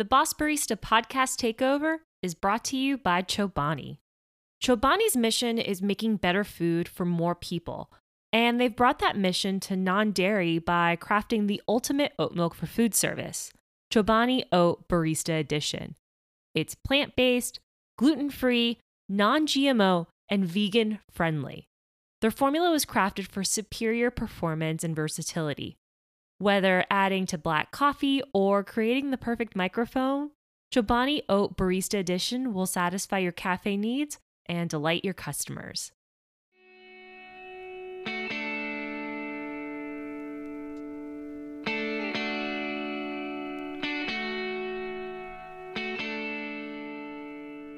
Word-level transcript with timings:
The 0.00 0.06
Boss 0.06 0.32
Barista 0.32 0.80
podcast 0.80 1.36
takeover 1.36 1.98
is 2.22 2.34
brought 2.34 2.64
to 2.64 2.76
you 2.78 2.96
by 2.96 3.20
Chobani. 3.20 3.98
Chobani's 4.64 5.14
mission 5.14 5.58
is 5.58 5.82
making 5.82 6.16
better 6.16 6.42
food 6.42 6.88
for 6.88 7.04
more 7.04 7.34
people, 7.34 7.92
and 8.32 8.58
they've 8.58 8.74
brought 8.74 9.00
that 9.00 9.18
mission 9.18 9.60
to 9.60 9.76
non 9.76 10.12
dairy 10.12 10.58
by 10.58 10.96
crafting 10.96 11.48
the 11.48 11.60
ultimate 11.68 12.14
oat 12.18 12.34
milk 12.34 12.54
for 12.54 12.64
food 12.64 12.94
service 12.94 13.52
Chobani 13.92 14.44
Oat 14.52 14.88
Barista 14.88 15.38
Edition. 15.38 15.96
It's 16.54 16.74
plant 16.74 17.14
based, 17.14 17.60
gluten 17.98 18.30
free, 18.30 18.78
non 19.06 19.46
GMO, 19.46 20.06
and 20.30 20.46
vegan 20.46 21.00
friendly. 21.10 21.68
Their 22.22 22.30
formula 22.30 22.70
was 22.70 22.86
crafted 22.86 23.26
for 23.26 23.44
superior 23.44 24.10
performance 24.10 24.82
and 24.82 24.96
versatility. 24.96 25.76
Whether 26.40 26.86
adding 26.90 27.26
to 27.26 27.36
black 27.36 27.70
coffee 27.70 28.22
or 28.32 28.64
creating 28.64 29.10
the 29.10 29.18
perfect 29.18 29.52
microfoam, 29.52 30.30
Chobani 30.72 31.20
Oat 31.28 31.54
Barista 31.54 31.98
Edition 31.98 32.54
will 32.54 32.64
satisfy 32.64 33.18
your 33.18 33.30
cafe 33.30 33.76
needs 33.76 34.18
and 34.46 34.70
delight 34.70 35.04
your 35.04 35.12
customers. 35.12 35.92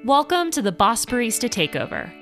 Welcome 0.05 0.53
to 0.53 0.63
the 0.63 0.71
Boss 0.71 1.05
Barista 1.05 1.49
Takeover. 1.49 2.13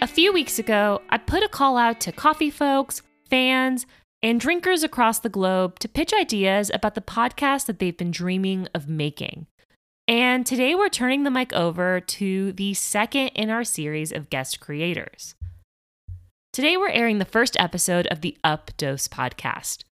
A 0.00 0.06
few 0.06 0.32
weeks 0.32 0.58
ago, 0.58 1.02
I 1.10 1.18
put 1.18 1.42
a 1.42 1.48
call 1.50 1.76
out 1.76 2.00
to 2.00 2.12
coffee 2.12 2.48
folks, 2.48 3.02
fans, 3.28 3.84
and 4.22 4.40
drinkers 4.40 4.82
across 4.82 5.18
the 5.18 5.28
globe 5.28 5.78
to 5.78 5.88
pitch 5.88 6.12
ideas 6.12 6.70
about 6.72 6.94
the 6.94 7.00
podcast 7.00 7.66
that 7.66 7.78
they've 7.78 7.96
been 7.96 8.10
dreaming 8.10 8.68
of 8.74 8.88
making. 8.88 9.46
And 10.08 10.46
today 10.46 10.74
we're 10.74 10.88
turning 10.88 11.24
the 11.24 11.30
mic 11.30 11.52
over 11.52 12.00
to 12.00 12.52
the 12.52 12.74
second 12.74 13.28
in 13.28 13.50
our 13.50 13.64
series 13.64 14.12
of 14.12 14.30
guest 14.30 14.60
creators. 14.60 15.34
Today 16.52 16.76
we're 16.76 16.90
airing 16.90 17.18
the 17.18 17.24
first 17.24 17.56
episode 17.58 18.06
of 18.06 18.20
the 18.20 18.36
Updose 18.44 19.08
podcast, 19.08 19.84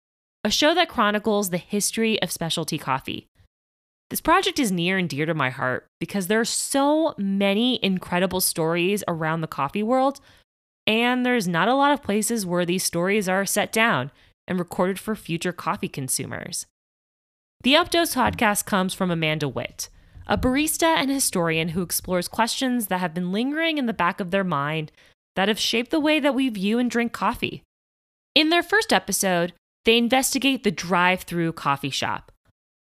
a 0.43 0.49
show 0.49 0.73
that 0.75 0.89
chronicles 0.89 1.49
the 1.49 1.57
history 1.57 2.21
of 2.21 2.31
specialty 2.31 2.77
coffee 2.77 3.27
this 4.13 4.21
project 4.21 4.59
is 4.59 4.71
near 4.71 4.99
and 4.99 5.09
dear 5.09 5.25
to 5.25 5.33
my 5.33 5.49
heart 5.49 5.87
because 5.99 6.27
there 6.27 6.39
are 6.39 6.45
so 6.45 7.15
many 7.17 7.83
incredible 7.83 8.41
stories 8.41 9.03
around 9.07 9.41
the 9.41 9.47
coffee 9.47 9.81
world, 9.81 10.19
and 10.85 11.25
there's 11.25 11.47
not 11.47 11.67
a 11.67 11.75
lot 11.75 11.91
of 11.91 12.03
places 12.03 12.45
where 12.45 12.65
these 12.65 12.83
stories 12.83 13.29
are 13.29 13.45
set 13.45 13.71
down 13.71 14.11
and 14.47 14.59
recorded 14.59 14.99
for 14.99 15.15
future 15.15 15.53
coffee 15.53 15.87
consumers. 15.87 16.65
The 17.61 17.73
Updose 17.73 18.15
podcast 18.15 18.65
comes 18.65 18.93
from 18.93 19.09
Amanda 19.09 19.47
Witt, 19.47 19.89
a 20.27 20.37
barista 20.37 20.95
and 20.97 21.09
historian 21.09 21.69
who 21.69 21.81
explores 21.81 22.27
questions 22.27 22.87
that 22.87 22.99
have 22.99 23.13
been 23.13 23.31
lingering 23.31 23.77
in 23.77 23.85
the 23.85 23.93
back 23.93 24.19
of 24.19 24.31
their 24.31 24.43
mind 24.43 24.91
that 25.35 25.47
have 25.47 25.59
shaped 25.59 25.91
the 25.91 25.99
way 25.99 26.19
that 26.19 26.35
we 26.35 26.49
view 26.49 26.77
and 26.79 26.91
drink 26.91 27.13
coffee. 27.13 27.63
In 28.35 28.49
their 28.49 28.63
first 28.63 28.91
episode, 28.91 29.53
they 29.85 29.97
investigate 29.97 30.63
the 30.63 30.71
drive 30.71 31.21
through 31.21 31.53
coffee 31.53 31.89
shop 31.89 32.31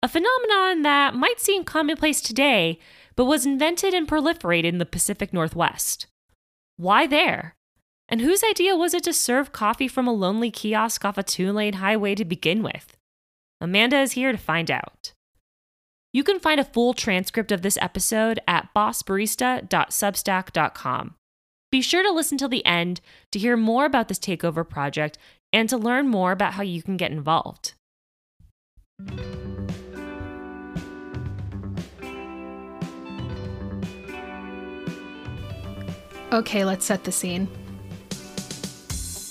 a 0.03 0.09
phenomenon 0.09 0.83
that 0.83 1.15
might 1.15 1.41
seem 1.41 1.65
commonplace 1.65 2.21
today, 2.21 2.79
but 3.17 3.25
was 3.25 3.45
invented 3.45 3.95
and 3.95 4.07
proliferated 4.07 4.65
in 4.65 4.79
the 4.79 4.87
Pacific 4.87 5.33
Northwest. 5.33 6.07
Why 6.77 7.07
there? 7.07 7.57
And 8.09 8.23
whose 8.23 8.42
idea 8.42 8.75
was 8.75 8.95
it 8.95 9.05
to 9.05 9.12
serve 9.12 9.53
coffee 9.53 9.89
from 9.89 10.09
a 10.09 10.12
lonely 10.12 10.51
kiosk 10.51 11.05
off 11.05 11.19
a 11.19 11.23
two 11.23 11.53
lane 11.53 11.75
highway 11.75 12.15
to 12.15 12.25
begin 12.25 12.62
with? 12.62 12.97
Amanda 13.61 14.00
is 14.00 14.12
here 14.12 14.33
to 14.33 14.39
find 14.39 14.70
out. 14.70 15.12
You 16.12 16.25
can 16.25 16.41
find 16.41 16.59
a 16.59 16.65
full 16.65 16.95
transcript 16.95 17.53
of 17.53 17.61
this 17.61 17.77
episode 17.83 18.41
at 18.48 18.70
bossbarista.substack.com. 18.75 21.15
Be 21.70 21.83
sure 21.83 22.03
to 22.03 22.11
listen 22.11 22.39
till 22.39 22.48
the 22.48 22.65
end 22.65 23.03
to 23.31 23.39
hear 23.39 23.59
more 23.59 23.84
about 23.84 24.09
this 24.09 24.19
takeover 24.19 24.66
project 24.66 25.19
and 25.53 25.69
to 25.69 25.77
learn 25.77 26.09
more 26.09 26.33
about 26.33 26.54
how 26.54 26.62
you 26.62 26.83
can 26.83 26.97
get 26.97 27.10
involved. 27.10 27.75
Okay, 36.33 36.65
let's 36.65 36.87
set 36.87 37.04
the 37.04 37.12
scene. 37.12 37.49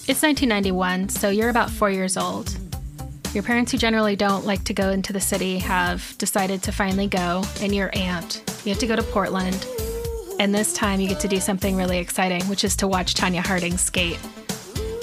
It's 0.09 0.22
1991, 0.22 1.09
so 1.09 1.29
you're 1.29 1.50
about 1.50 1.69
four 1.69 1.91
years 1.91 2.16
old. 2.16 2.56
Your 3.34 3.44
parents, 3.44 3.73
who 3.73 3.78
generally 3.78 4.16
don't 4.16 4.45
like 4.45 4.63
to 4.63 4.73
go 4.73 4.91
into 4.91 5.12
the 5.12 5.19
city, 5.19 5.59
have 5.59 6.18
decided 6.18 6.63
to 6.63 6.72
finally 6.72 7.07
go, 7.07 7.44
and 7.62 7.75
your 7.75 7.90
aunt. 7.91 8.41
You 8.63 8.69
have 8.69 8.79
to 8.79 8.88
go 8.88 8.96
to 8.96 9.03
Portland, 9.03 9.67
and 10.40 10.56
this 10.56 10.72
time 10.72 11.01
you 11.01 11.09
get 11.09 11.19
to 11.19 11.28
do 11.28 11.41
something 11.41 11.75
really 11.75 11.97
exciting, 11.97 12.41
which 12.44 12.63
is 12.63 12.78
to 12.78 12.88
watch 12.88 13.16
Tonya 13.16 13.46
Harding 13.46 13.78
skate. 13.78 14.17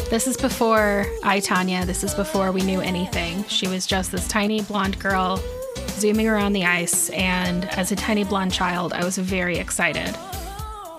This 0.08 0.26
is 0.26 0.38
before 0.38 1.04
I, 1.22 1.38
Tonya, 1.38 1.84
this 1.84 2.02
is 2.02 2.14
before 2.14 2.50
we 2.50 2.62
knew 2.62 2.80
anything. 2.80 3.44
She 3.44 3.68
was 3.68 3.86
just 3.86 4.10
this 4.10 4.26
tiny 4.26 4.62
blonde 4.62 4.98
girl 4.98 5.38
zooming 5.90 6.28
around 6.28 6.54
the 6.54 6.64
ice, 6.64 7.10
and 7.10 7.66
as 7.66 7.92
a 7.92 7.96
tiny 7.96 8.24
blonde 8.24 8.54
child, 8.54 8.94
I 8.94 9.04
was 9.04 9.18
very 9.18 9.58
excited. 9.58 10.16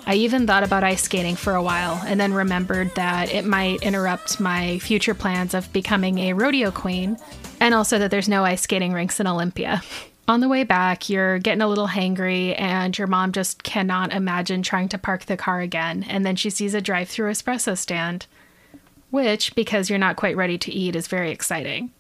I 0.08 0.16
even 0.16 0.46
thought 0.46 0.64
about 0.64 0.84
ice 0.84 1.02
skating 1.02 1.36
for 1.36 1.56
a 1.56 1.64
while 1.64 2.02
and 2.06 2.20
then 2.20 2.34
remembered 2.34 2.94
that 2.96 3.34
it 3.34 3.44
might 3.44 3.82
interrupt 3.82 4.40
my 4.40 4.78
future 4.80 5.16
plans 5.16 5.56
of 5.56 5.72
becoming 5.74 6.20
a 6.20 6.34
rodeo 6.34 6.70
queen, 6.70 7.18
and 7.60 7.74
also 7.74 7.98
that 7.98 8.12
there's 8.12 8.30
no 8.30 8.44
ice 8.44 8.62
skating 8.62 8.94
rinks 8.94 9.20
in 9.20 9.26
Olympia. 9.26 9.82
On 10.28 10.42
the 10.42 10.48
way 10.48 10.64
back, 10.64 11.10
you're 11.10 11.40
getting 11.40 11.62
a 11.62 11.68
little 11.68 11.88
hangry, 11.88 12.60
and 12.60 12.98
your 12.98 13.08
mom 13.08 13.32
just 13.32 13.64
cannot 13.64 14.14
imagine 14.14 14.62
trying 14.62 14.90
to 14.90 14.98
park 14.98 15.26
the 15.26 15.38
car 15.38 15.60
again. 15.60 16.04
And 16.08 16.26
then 16.26 16.36
she 16.36 16.50
sees 16.50 16.74
a 16.74 16.82
drive 16.82 17.10
through 17.10 17.32
espresso 17.32 17.78
stand, 17.78 18.28
which, 19.10 19.56
because 19.56 19.90
you're 19.90 20.00
not 20.00 20.16
quite 20.18 20.36
ready 20.36 20.58
to 20.60 20.72
eat, 20.72 20.96
is 20.96 21.08
very 21.08 21.32
exciting. 21.32 21.92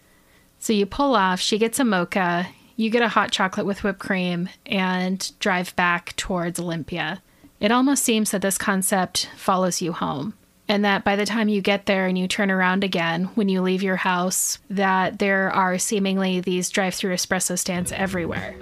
So 0.59 0.73
you 0.73 0.85
pull 0.85 1.15
off, 1.15 1.39
she 1.39 1.57
gets 1.57 1.79
a 1.79 1.83
mocha, 1.83 2.47
you 2.75 2.89
get 2.89 3.03
a 3.03 3.09
hot 3.09 3.31
chocolate 3.31 3.65
with 3.65 3.83
whipped 3.83 3.99
cream, 3.99 4.49
and 4.65 5.31
drive 5.39 5.75
back 5.75 6.15
towards 6.15 6.59
Olympia. 6.59 7.21
It 7.57 7.71
almost 7.71 8.03
seems 8.03 8.31
that 8.31 8.41
this 8.41 8.57
concept 8.57 9.29
follows 9.37 9.81
you 9.81 9.93
home. 9.93 10.33
And 10.67 10.83
that 10.83 11.03
by 11.05 11.15
the 11.15 11.25
time 11.25 11.47
you 11.47 11.61
get 11.61 11.85
there 11.85 12.07
and 12.07 12.17
you 12.17 12.27
turn 12.27 12.51
around 12.51 12.83
again, 12.83 13.25
when 13.35 13.49
you 13.49 13.61
leave 13.61 13.83
your 13.83 13.95
house, 13.95 14.57
that 14.69 15.19
there 15.19 15.51
are 15.51 15.77
seemingly 15.77 16.41
these 16.41 16.69
drive 16.69 16.95
through 16.95 17.13
espresso 17.13 17.57
stands 17.57 17.91
everywhere. 17.91 18.55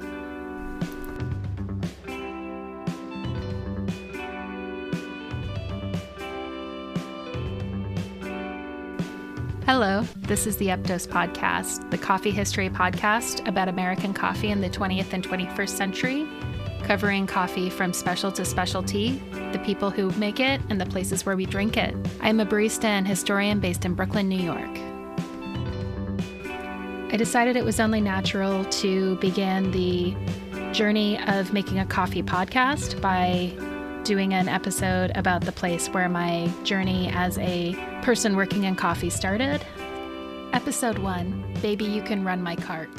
Hello, 9.65 10.05
this 10.17 10.45
is 10.45 10.57
the 10.57 10.67
Updose 10.67 11.07
Podcast, 11.07 11.89
the 11.89 11.97
coffee 11.97 12.31
history 12.31 12.69
podcast 12.69 13.47
about 13.47 13.69
American 13.69 14.13
coffee 14.13 14.51
in 14.51 14.59
the 14.59 14.69
20th 14.69 15.13
and 15.13 15.27
21st 15.27 15.69
century 15.69 16.27
covering 16.83 17.27
coffee 17.27 17.69
from 17.69 17.94
special 17.94 18.31
to 18.33 18.45
specialty, 18.45 19.21
the 19.51 19.59
people 19.66 19.89
who 19.89 20.11
make 20.11 20.39
it, 20.39 20.61
and 20.69 20.79
the 20.79 20.85
places 20.85 21.25
where 21.25 21.35
we 21.35 21.45
drink 21.45 21.77
it. 21.77 21.95
I 22.21 22.29
am 22.29 22.39
a 22.39 22.45
barista 22.45 22.85
and 22.85 23.07
historian 23.07 23.59
based 23.59 23.85
in 23.85 23.94
Brooklyn, 23.94 24.27
New 24.29 24.39
York. 24.39 24.77
I 27.11 27.17
decided 27.17 27.55
it 27.55 27.63
was 27.63 27.79
only 27.79 28.01
natural 28.01 28.66
to 28.66 29.16
begin 29.17 29.71
the 29.71 30.16
journey 30.73 31.21
of 31.27 31.53
making 31.53 31.79
a 31.79 31.85
coffee 31.85 32.23
podcast 32.23 33.00
by 33.01 33.53
doing 34.03 34.33
an 34.33 34.50
episode 34.50 35.11
about 35.15 35.41
the 35.41 35.51
place 35.51 35.88
where 35.89 36.09
my 36.09 36.51
journey 36.63 37.09
as 37.13 37.38
a 37.38 37.73
person 38.01 38.35
working 38.35 38.63
in 38.63 38.75
coffee 38.75 39.09
started. 39.09 39.63
Episode 40.51 40.97
1 40.97 41.59
Baby, 41.61 41.85
You 41.85 42.01
Can 42.01 42.23
Run 42.25 42.41
My 42.41 42.55
Cart. 42.55 42.89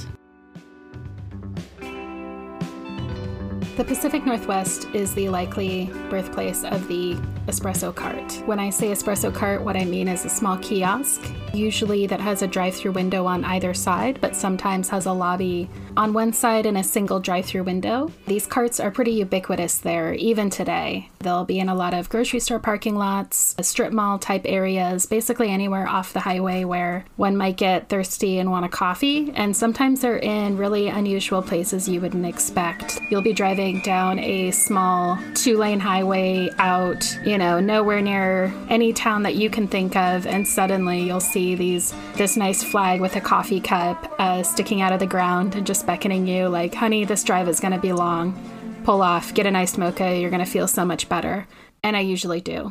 The 3.77 3.83
Pacific 3.85 4.25
Northwest 4.25 4.87
is 4.95 5.13
the 5.15 5.29
likely 5.29 5.91
birthplace 6.09 6.63
of 6.63 6.87
the 6.87 7.15
espresso 7.49 7.93
cart. 7.93 8.41
When 8.47 8.61
I 8.61 8.71
say 8.71 8.93
espresso 8.93 9.35
cart, 9.35 9.63
what 9.63 9.77
I 9.77 9.85
mean 9.85 10.07
is 10.07 10.25
a 10.25 10.29
small 10.29 10.57
kiosk, 10.59 11.21
usually 11.53 12.07
that 12.07 12.21
has 12.21 12.43
a 12.43 12.47
drive 12.47 12.77
through 12.77 12.93
window 12.93 13.27
on 13.27 13.45
either 13.45 13.75
side, 13.75 14.21
but 14.21 14.37
sometimes 14.37 14.89
has 14.91 15.07
a 15.07 15.13
lobby 15.13 15.69
on 15.97 16.13
one 16.13 16.33
side 16.33 16.67
and 16.67 16.79
a 16.79 16.85
single 16.85 17.19
drive 17.19 17.47
through 17.47 17.65
window. 17.65 18.13
These 18.29 18.47
carts 18.47 18.79
are 18.79 18.93
pretty 18.93 19.11
ubiquitous 19.11 19.79
there, 19.79 20.15
even 20.15 20.51
today. 20.51 21.11
They'll 21.25 21.45
be 21.45 21.59
in 21.59 21.69
a 21.69 21.75
lot 21.75 21.95
of 21.95 22.09
grocery 22.11 22.41
store 22.41 22.59
parking 22.59 22.97
lots, 22.97 23.57
strip 23.63 23.93
mall 23.93 24.19
type 24.19 24.43
areas, 24.45 25.07
basically 25.07 25.51
anywhere 25.51 25.89
off 25.89 26.13
the 26.13 26.21
highway 26.21 26.65
where 26.65 27.05
one 27.17 27.37
might 27.37 27.57
get 27.57 27.89
thirsty 27.89 28.39
and 28.39 28.51
want 28.51 28.67
a 28.67 28.69
coffee. 28.69 29.33
And 29.35 29.57
sometimes 29.57 30.03
they're 30.03 30.19
in 30.19 30.59
really 30.59 30.89
unusual 30.89 31.41
places 31.43 31.89
you 31.89 32.01
wouldn't 32.01 32.27
expect. 32.27 33.01
You'll 33.11 33.23
be 33.23 33.33
driving 33.33 33.81
down 33.81 34.19
a 34.19 34.51
small 34.51 35.19
two 35.35 35.57
lane 35.57 35.81
highway 35.81 36.51
out, 36.59 37.19
you 37.25 37.39
know, 37.39 37.59
nowhere 37.59 38.03
near 38.03 38.53
any 38.69 38.93
town 38.93 39.23
that 39.23 39.35
you 39.35 39.49
can 39.49 39.67
think 39.67 39.97
of, 39.97 40.27
and 40.27 40.47
suddenly 40.47 41.01
you'll 41.01 41.21
see 41.21 41.55
these 41.55 41.95
this 42.17 42.37
nice 42.37 42.63
flag 42.63 43.01
with 43.01 43.17
a 43.17 43.21
coffee 43.21 43.61
cup 43.61 44.15
uh, 44.19 44.43
sticking 44.43 44.83
out 44.83 44.93
of 44.93 45.01
the 45.01 45.07
ground 45.07 45.55
and 45.55 45.67
just 45.67 45.87
beckoning 45.87 46.27
you, 46.27 46.49
like, 46.49 46.75
honey, 46.75 47.05
this 47.05 47.25
drive 47.25 47.49
is 47.49 47.61
going 47.61 47.73
to 47.73 47.81
be 47.81 47.93
long. 47.93 48.39
Pull 48.85 49.01
off, 49.01 49.33
get 49.33 49.47
a 49.47 49.57
iced 49.57 49.79
mocha, 49.79 50.15
you're 50.15 50.31
going 50.31 50.45
to 50.45 50.51
feel 50.51 50.69
so 50.69 50.85
much 50.85 51.09
better. 51.09 51.47
And 51.83 51.97
I 51.97 52.01
usually 52.01 52.43
do. 52.43 52.71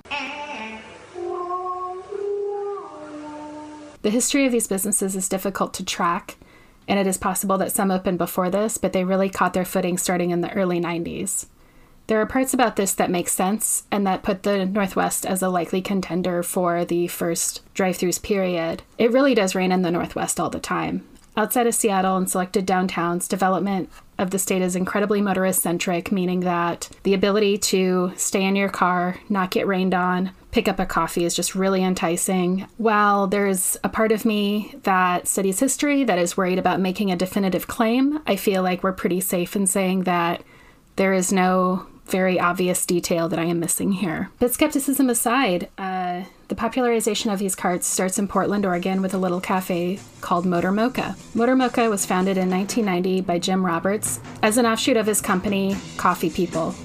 The 4.04 4.10
history 4.12 4.45
of 4.45 4.51
these 4.51 4.68
businesses 4.68 5.15
is 5.15 5.27
difficult 5.27 5.74
to 5.75 5.86
track, 5.86 6.38
and 6.88 7.00
it 7.00 7.07
is 7.07 7.18
possible 7.18 7.57
that 7.57 7.71
some 7.71 7.89
opened 7.89 8.19
before 8.19 8.51
this, 8.51 8.77
but 8.77 8.94
they 8.94 9.04
really 9.04 9.30
caught 9.30 9.54
their 9.54 9.65
footing 9.65 9.98
starting 9.98 10.30
in 10.30 10.42
the 10.42 10.54
early 10.54 10.80
90s. 10.80 11.48
There 12.07 12.21
are 12.21 12.25
parts 12.27 12.54
about 12.54 12.75
this 12.75 12.94
that 12.94 13.10
make 13.10 13.30
sense 13.30 13.83
and 13.89 14.06
that 14.06 14.24
put 14.24 14.44
the 14.44 14.65
Northwest 14.65 15.25
as 15.25 15.42
a 15.42 15.50
likely 15.50 15.81
contender 15.81 16.44
for 16.44 16.86
the 16.86 17.07
first 17.07 17.62
drive 17.74 17.98
throughs 17.98 18.21
period. 18.21 18.83
It 19.00 19.12
really 19.12 19.33
does 19.33 19.56
rain 19.56 19.71
in 19.71 19.81
the 19.81 19.92
Northwest 19.92 20.39
all 20.39 20.50
the 20.50 20.60
time. 20.60 21.07
Outside 21.35 21.68
of 21.68 21.74
Seattle 21.74 22.18
and 22.18 22.30
selected 22.30 22.68
downtowns, 22.68 23.27
development 23.27 23.89
of 24.19 24.30
the 24.30 24.39
state 24.39 24.62
is 24.62 24.75
incredibly 24.75 25.21
motorist 25.21 25.62
centric, 25.62 26.12
meaning 26.12 26.41
that 26.41 26.89
the 27.03 27.15
ability 27.15 27.57
to 27.57 28.13
stay 28.15 28.44
in 28.44 28.56
your 28.56 28.69
car, 28.69 29.18
not 29.30 29.50
get 29.50 29.65
rained 29.65 29.94
on, 29.94 30.31
pick 30.51 30.68
up 30.68 30.80
a 30.80 30.85
coffee 30.85 31.25
is 31.25 31.35
just 31.35 31.56
really 31.56 31.83
enticing. 31.83 32.68
While 32.77 33.25
there's 33.25 33.75
a 33.83 33.89
part 33.89 34.12
of 34.12 34.25
me 34.25 34.75
that 34.83 35.27
studies 35.27 35.59
history 35.59 36.03
that 36.03 36.19
is 36.19 36.38
worried 36.38 36.59
about 36.59 36.80
making 36.80 37.12
a 37.12 37.15
definitive 37.15 37.68
claim, 37.68 38.19
I 38.27 38.36
feel 38.36 38.62
like 38.62 38.83
we're 38.83 38.94
pretty 38.94 39.19
safe 39.19 39.56
in 39.56 39.65
saying 39.65 40.03
that 40.03 40.44
there 40.95 41.13
is 41.13 41.33
no 41.33 41.88
very 42.06 42.39
obvious 42.39 42.86
detail 42.86 43.27
that 43.29 43.39
I 43.39 43.45
am 43.45 43.59
missing 43.59 43.94
here. 43.94 44.29
But 44.38 44.53
skepticism 44.53 45.09
aside, 45.09 45.69
uh, 45.79 46.24
the 46.53 46.59
popularization 46.59 47.31
of 47.31 47.39
these 47.39 47.55
carts 47.55 47.88
starts 47.88 48.19
in 48.19 48.27
Portland, 48.27 48.63
Oregon, 48.63 49.01
with 49.01 49.15
a 49.15 49.17
little 49.17 49.41
cafe 49.41 50.00
called 50.21 50.45
Motor 50.45 50.71
Mocha. 50.71 51.15
Motor 51.33 51.55
Mocha 51.55 51.89
was 51.89 52.05
founded 52.05 52.38
in 52.38 52.47
1990 52.47 53.21
by 53.21 53.39
Jim 53.39 53.65
Roberts 53.65 54.19
as 54.44 54.59
an 54.59 54.67
offshoot 54.67 54.95
of 54.95 55.07
his 55.07 55.19
company, 55.19 55.75
Coffee 55.97 56.29
People. 56.29 56.75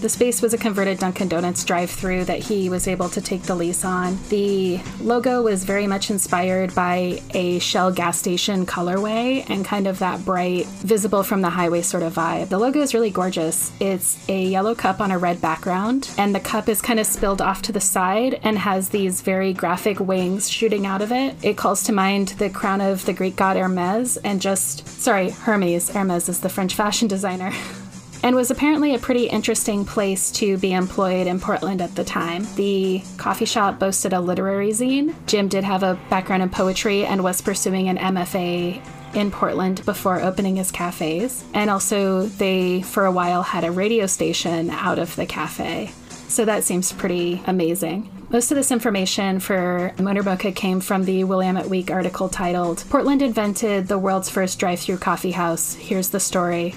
The 0.00 0.10
space 0.10 0.42
was 0.42 0.52
a 0.52 0.58
converted 0.58 0.98
Dunkin' 0.98 1.28
Donuts 1.28 1.64
drive 1.64 1.90
through 1.90 2.26
that 2.26 2.40
he 2.40 2.68
was 2.68 2.86
able 2.86 3.08
to 3.08 3.20
take 3.20 3.42
the 3.44 3.54
lease 3.54 3.82
on. 3.84 4.18
The 4.28 4.78
logo 5.00 5.42
was 5.42 5.64
very 5.64 5.86
much 5.86 6.10
inspired 6.10 6.74
by 6.74 7.22
a 7.32 7.58
Shell 7.60 7.92
gas 7.92 8.18
station 8.18 8.66
colorway 8.66 9.48
and 9.48 9.64
kind 9.64 9.86
of 9.86 9.98
that 10.00 10.22
bright, 10.24 10.66
visible 10.66 11.22
from 11.22 11.40
the 11.40 11.48
highway 11.48 11.80
sort 11.80 12.02
of 12.02 12.14
vibe. 12.14 12.50
The 12.50 12.58
logo 12.58 12.80
is 12.80 12.92
really 12.92 13.10
gorgeous. 13.10 13.72
It's 13.80 14.18
a 14.28 14.44
yellow 14.44 14.74
cup 14.74 15.00
on 15.00 15.10
a 15.10 15.18
red 15.18 15.40
background, 15.40 16.10
and 16.18 16.34
the 16.34 16.40
cup 16.40 16.68
is 16.68 16.82
kind 16.82 17.00
of 17.00 17.06
spilled 17.06 17.40
off 17.40 17.62
to 17.62 17.72
the 17.72 17.80
side 17.80 18.38
and 18.42 18.58
has 18.58 18.90
these 18.90 19.22
very 19.22 19.54
graphic 19.54 19.98
wings 19.98 20.50
shooting 20.50 20.84
out 20.84 21.00
of 21.00 21.10
it. 21.10 21.34
It 21.42 21.56
calls 21.56 21.82
to 21.84 21.92
mind 21.92 22.28
the 22.28 22.50
crown 22.50 22.82
of 22.82 23.06
the 23.06 23.14
Greek 23.14 23.36
god 23.36 23.56
Hermes 23.56 24.18
and 24.18 24.42
just, 24.42 24.86
sorry, 25.00 25.30
Hermes. 25.30 25.90
Hermes 25.90 26.28
is 26.28 26.40
the 26.40 26.50
French 26.50 26.74
fashion 26.74 27.08
designer. 27.08 27.52
and 28.26 28.34
was 28.34 28.50
apparently 28.50 28.92
a 28.92 28.98
pretty 28.98 29.28
interesting 29.28 29.84
place 29.84 30.32
to 30.32 30.58
be 30.58 30.72
employed 30.72 31.28
in 31.28 31.38
Portland 31.38 31.80
at 31.80 31.94
the 31.94 32.02
time. 32.02 32.44
The 32.56 33.00
coffee 33.18 33.44
shop 33.44 33.78
boasted 33.78 34.12
a 34.12 34.20
literary 34.20 34.70
zine. 34.70 35.14
Jim 35.28 35.46
did 35.46 35.62
have 35.62 35.84
a 35.84 35.96
background 36.10 36.42
in 36.42 36.48
poetry 36.50 37.06
and 37.06 37.22
was 37.22 37.40
pursuing 37.40 37.88
an 37.88 37.96
MFA 37.98 38.82
in 39.14 39.30
Portland 39.30 39.84
before 39.84 40.20
opening 40.20 40.56
his 40.56 40.72
cafes. 40.72 41.44
And 41.54 41.70
also, 41.70 42.26
they 42.26 42.82
for 42.82 43.06
a 43.06 43.12
while 43.12 43.44
had 43.44 43.62
a 43.62 43.70
radio 43.70 44.06
station 44.06 44.70
out 44.70 44.98
of 44.98 45.14
the 45.14 45.26
cafe. 45.26 45.92
So 46.26 46.44
that 46.46 46.64
seems 46.64 46.90
pretty 46.90 47.40
amazing. 47.46 48.10
Most 48.30 48.50
of 48.50 48.56
this 48.56 48.72
information 48.72 49.38
for 49.38 49.94
Motor 50.00 50.24
Mocha 50.24 50.50
came 50.50 50.80
from 50.80 51.04
the 51.04 51.22
Willamette 51.22 51.68
Week 51.68 51.92
article 51.92 52.28
titled 52.28 52.82
Portland 52.90 53.22
Invented 53.22 53.86
the 53.86 54.00
World's 54.00 54.28
First 54.28 54.58
Drive 54.58 54.80
Through 54.80 54.98
Coffee 54.98 55.30
House. 55.30 55.74
Here's 55.74 56.08
the 56.08 56.18
story 56.18 56.74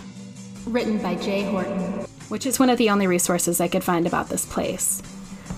written 0.65 0.97
by 0.97 1.15
Jay 1.15 1.43
Horton, 1.43 2.05
which 2.29 2.45
is 2.45 2.59
one 2.59 2.69
of 2.69 2.77
the 2.77 2.89
only 2.89 3.07
resources 3.07 3.59
I 3.59 3.67
could 3.67 3.83
find 3.83 4.05
about 4.05 4.29
this 4.29 4.45
place. 4.45 5.01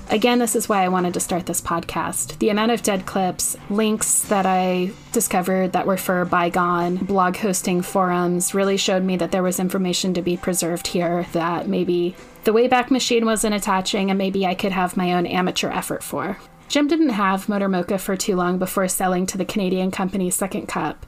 Again, 0.09 0.39
this 0.39 0.57
is 0.57 0.67
why 0.67 0.83
I 0.83 0.89
wanted 0.89 1.13
to 1.13 1.21
start 1.21 1.45
this 1.45 1.61
podcast. 1.61 2.37
The 2.39 2.49
amount 2.49 2.71
of 2.71 2.83
dead 2.83 3.05
clips, 3.05 3.55
links 3.69 4.23
that 4.23 4.45
I 4.45 4.91
discovered 5.13 5.71
that 5.71 5.87
were 5.87 5.95
for 5.95 6.25
bygone 6.25 6.97
blog 6.97 7.37
hosting 7.37 7.81
forums 7.81 8.53
really 8.53 8.75
showed 8.75 9.03
me 9.03 9.15
that 9.15 9.31
there 9.31 9.41
was 9.41 9.57
information 9.57 10.13
to 10.13 10.21
be 10.21 10.35
preserved 10.35 10.87
here 10.87 11.27
that 11.31 11.69
maybe 11.69 12.15
the 12.43 12.51
Wayback 12.51 12.91
Machine 12.91 13.25
wasn't 13.25 13.55
attaching 13.55 14.09
and 14.09 14.17
maybe 14.17 14.45
I 14.45 14.53
could 14.53 14.73
have 14.73 14.97
my 14.97 15.13
own 15.13 15.25
amateur 15.25 15.69
effort 15.69 16.03
for. 16.03 16.37
Jim 16.67 16.87
didn't 16.87 17.09
have 17.09 17.47
Motor 17.47 17.69
Mocha 17.69 17.97
for 17.97 18.17
too 18.17 18.35
long 18.35 18.57
before 18.57 18.89
selling 18.89 19.25
to 19.27 19.37
the 19.37 19.45
Canadian 19.45 19.91
company 19.91 20.29
Second 20.29 20.67
Cup. 20.67 21.05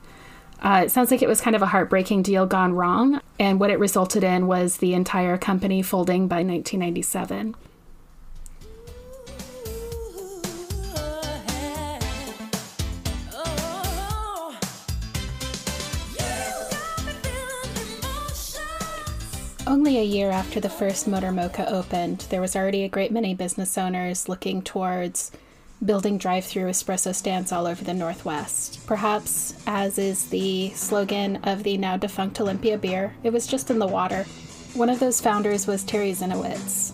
Uh, 0.64 0.84
it 0.86 0.92
sounds 0.92 1.12
like 1.12 1.22
it 1.22 1.28
was 1.28 1.42
kind 1.42 1.58
of 1.58 1.62
a 1.62 1.66
heartbreaking 1.68 2.22
deal 2.22 2.46
gone 2.46 2.74
wrong, 2.74 3.20
and 3.38 3.60
what 3.60 3.70
it 3.70 3.80
resulted 3.80 4.24
in 4.24 4.48
was 4.48 4.78
the 4.78 4.94
entire 4.94 5.38
company 5.38 5.82
folding 5.82 6.26
by 6.30 6.38
1997. 6.38 7.54
Only 19.68 19.98
a 19.98 20.04
year 20.04 20.30
after 20.30 20.62
the 20.62 20.70
first 20.70 21.10
Motor 21.10 21.34
Mocha 21.34 21.70
opened, 21.70 22.28
there 22.30 22.40
was 22.40 22.56
already 22.56 22.84
a 22.84 22.90
great 22.90 23.12
many 23.12 23.34
business 23.34 23.78
owners 23.78 24.30
looking 24.30 24.62
towards 24.62 25.32
building 25.86 26.18
drive 26.18 26.46
through 26.46 26.70
espresso 26.70 27.14
stands 27.14 27.52
all 27.52 27.68
over 27.68 27.84
the 27.84 27.94
Northwest. 27.94 28.86
Perhaps, 28.88 29.54
as 29.68 29.98
is 29.98 30.28
the 30.30 30.72
slogan 30.72 31.38
of 31.44 31.64
the 31.64 31.78
now 31.78 31.98
defunct 31.98 32.40
Olympia 32.40 32.78
beer, 32.78 33.14
it 33.24 33.32
was 33.32 33.48
just 33.48 33.70
in 33.70 33.80
the 33.80 33.88
water. 33.88 34.26
One 34.74 34.90
of 34.90 35.00
those 35.00 35.22
founders 35.22 35.68
was 35.68 35.84
Terry 35.84 36.12
Zinowitz. 36.12 36.94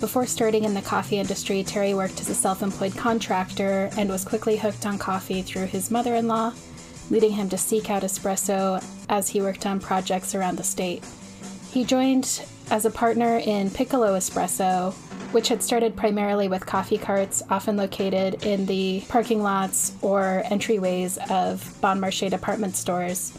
Before 0.00 0.26
starting 0.26 0.62
in 0.62 0.74
the 0.74 0.82
coffee 0.82 1.18
industry, 1.18 1.64
Terry 1.64 1.92
worked 1.92 2.20
as 2.20 2.28
a 2.28 2.34
self 2.34 2.62
employed 2.62 2.96
contractor 2.96 3.90
and 3.98 4.08
was 4.08 4.24
quickly 4.24 4.56
hooked 4.56 4.86
on 4.86 4.98
coffee 4.98 5.42
through 5.42 5.66
his 5.66 5.90
mother 5.90 6.14
in 6.14 6.28
law, 6.28 6.52
leading 7.10 7.32
him 7.32 7.48
to 7.48 7.58
seek 7.58 7.90
out 7.90 8.02
espresso 8.02 8.84
as 9.08 9.30
he 9.30 9.40
worked 9.40 9.66
on 9.66 9.80
projects 9.80 10.34
around 10.34 10.56
the 10.56 10.62
state. 10.62 11.04
He 11.72 11.84
joined 11.84 12.42
as 12.70 12.84
a 12.84 12.90
partner 12.90 13.38
in 13.38 13.70
Piccolo 13.70 14.16
Espresso, 14.16 14.94
which 15.32 15.48
had 15.48 15.62
started 15.62 15.96
primarily 15.96 16.48
with 16.48 16.64
coffee 16.64 16.98
carts, 16.98 17.42
often 17.50 17.76
located 17.76 18.44
in 18.44 18.66
the 18.66 19.02
parking 19.08 19.42
lots 19.42 19.92
or 20.02 20.42
entryways 20.46 21.18
of 21.30 21.80
Bon 21.80 22.00
Marché 22.00 22.30
department 22.30 22.76
stores. 22.76 23.32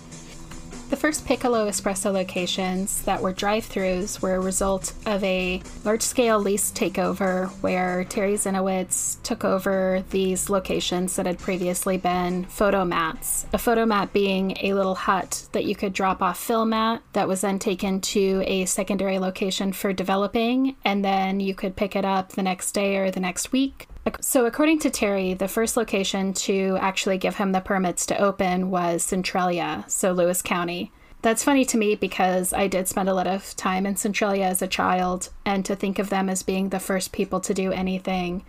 The 0.90 0.98
first 0.98 1.28
Piccolo 1.28 1.70
Espresso 1.70 2.12
locations 2.12 3.04
that 3.04 3.22
were 3.22 3.32
drive 3.32 3.70
throughs 3.70 4.24
were 4.24 4.34
a 4.34 4.40
result 4.40 4.94
of 5.06 5.24
a 5.24 5.62
large 5.86 6.02
scale 6.02 6.40
lease 6.40 6.72
takeover 6.72 7.50
where 7.62 8.06
Terry 8.06 8.34
Zinowitz 8.34 9.22
took 9.22 9.46
over 9.46 10.04
these 10.10 10.50
locations 10.50 11.16
that 11.16 11.28
had 11.28 11.38
previously 11.38 11.98
been 11.98 12.46
Fotomats. 12.46 13.46
A 13.54 13.58
Fotomat 13.58 14.12
being 14.14 14.58
a 14.62 14.74
little 14.74 14.96
hut 14.96 15.48
that 15.52 15.66
you 15.66 15.76
could 15.76 15.94
drop 15.94 16.24
off 16.24 16.40
film 16.40 16.74
at 16.74 17.04
that 17.14 17.28
was 17.28 17.42
then 17.42 17.60
taken 17.60 18.02
to 18.02 18.42
a 18.48 18.66
secondary 18.66 19.20
location 19.20 19.72
for 19.72 19.94
developing, 19.94 20.76
and 20.84 21.06
then 21.06 21.40
you 21.40 21.54
could 21.54 21.76
pick 21.76 21.96
it 21.96 22.04
up 22.04 22.30
the 22.30 22.42
next 22.42 22.72
day 22.72 22.98
or 22.98 23.12
the 23.12 23.20
next 23.20 23.52
week 23.52 23.89
so, 24.22 24.46
according 24.46 24.80
to 24.80 24.90
Terry, 24.90 25.34
the 25.34 25.48
first 25.48 25.78
location 25.78 26.34
to 26.34 26.78
actually 26.82 27.18
give 27.18 27.36
him 27.36 27.52
the 27.52 27.62
permits 27.62 28.06
to 28.08 28.18
open 28.18 28.70
was 28.70 29.04
Centralia, 29.04 29.86
so 29.88 30.12
Lewis 30.12 30.42
County. 30.42 30.92
That's 31.22 31.44
funny 31.44 31.66
to 31.66 31.78
me 31.78 31.96
because 31.96 32.54
I 32.54 32.68
did 32.68 32.88
spend 32.88 33.10
a 33.10 33.14
lot 33.14 33.28
of 33.28 33.56
time 33.58 33.86
in 33.86 33.98
Centralia 33.98 34.46
as 34.46 34.62
a 34.62 34.68
child, 34.68 35.30
and 35.46 35.66
to 35.66 35.76
think 35.76 36.00
of 36.00 36.10
them 36.10 36.30
as 36.30 36.44
being 36.44 36.70
the 36.70 36.80
first 36.80 37.12
people 37.12 37.40
to 37.42 37.54
do 37.54 37.72
anything 37.72 38.46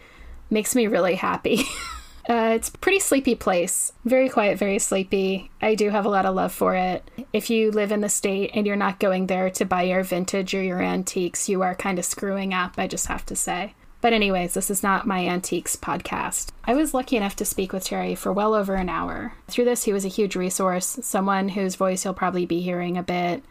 makes 0.50 0.76
me 0.76 0.86
really 0.86 1.16
happy. 1.16 1.64
uh, 2.28 2.52
it's 2.54 2.68
a 2.68 2.78
pretty 2.78 3.00
sleepy 3.00 3.34
place. 3.34 3.92
Very 4.04 4.28
quiet, 4.28 4.58
very 4.58 4.78
sleepy. 4.78 5.50
I 5.60 5.74
do 5.74 5.90
have 5.90 6.06
a 6.06 6.10
lot 6.10 6.26
of 6.26 6.34
love 6.34 6.52
for 6.52 6.76
it. 6.76 7.08
If 7.32 7.50
you 7.50 7.72
live 7.72 7.90
in 7.90 8.02
the 8.02 8.08
state 8.08 8.52
and 8.54 8.66
you're 8.66 8.76
not 8.76 9.00
going 9.00 9.26
there 9.26 9.50
to 9.50 9.64
buy 9.64 9.82
your 9.82 10.04
vintage 10.04 10.54
or 10.54 10.62
your 10.62 10.80
antiques, 10.80 11.48
you 11.48 11.62
are 11.62 11.74
kind 11.74 11.98
of 11.98 12.04
screwing 12.04 12.54
up, 12.54 12.74
I 12.78 12.86
just 12.86 13.06
have 13.06 13.26
to 13.26 13.36
say. 13.36 13.74
But, 14.00 14.14
anyways, 14.14 14.54
this 14.54 14.70
is 14.70 14.82
not 14.82 15.06
my 15.06 15.26
antiques 15.26 15.76
podcast. 15.76 16.48
I 16.64 16.74
was 16.74 16.94
lucky 16.94 17.16
enough 17.16 17.36
to 17.36 17.44
speak 17.44 17.72
with 17.72 17.84
Terry 17.84 18.14
for 18.14 18.32
well 18.32 18.54
over 18.54 18.74
an 18.74 18.88
hour. 18.88 19.34
Through 19.48 19.66
this, 19.66 19.84
he 19.84 19.92
was 19.92 20.04
a 20.06 20.08
huge 20.08 20.36
resource, 20.36 20.98
someone 21.02 21.50
whose 21.50 21.74
voice 21.76 22.04
you'll 22.04 22.14
probably 22.14 22.46
be 22.46 22.62
hearing 22.62 22.96
a 22.96 23.02
bit 23.02 23.44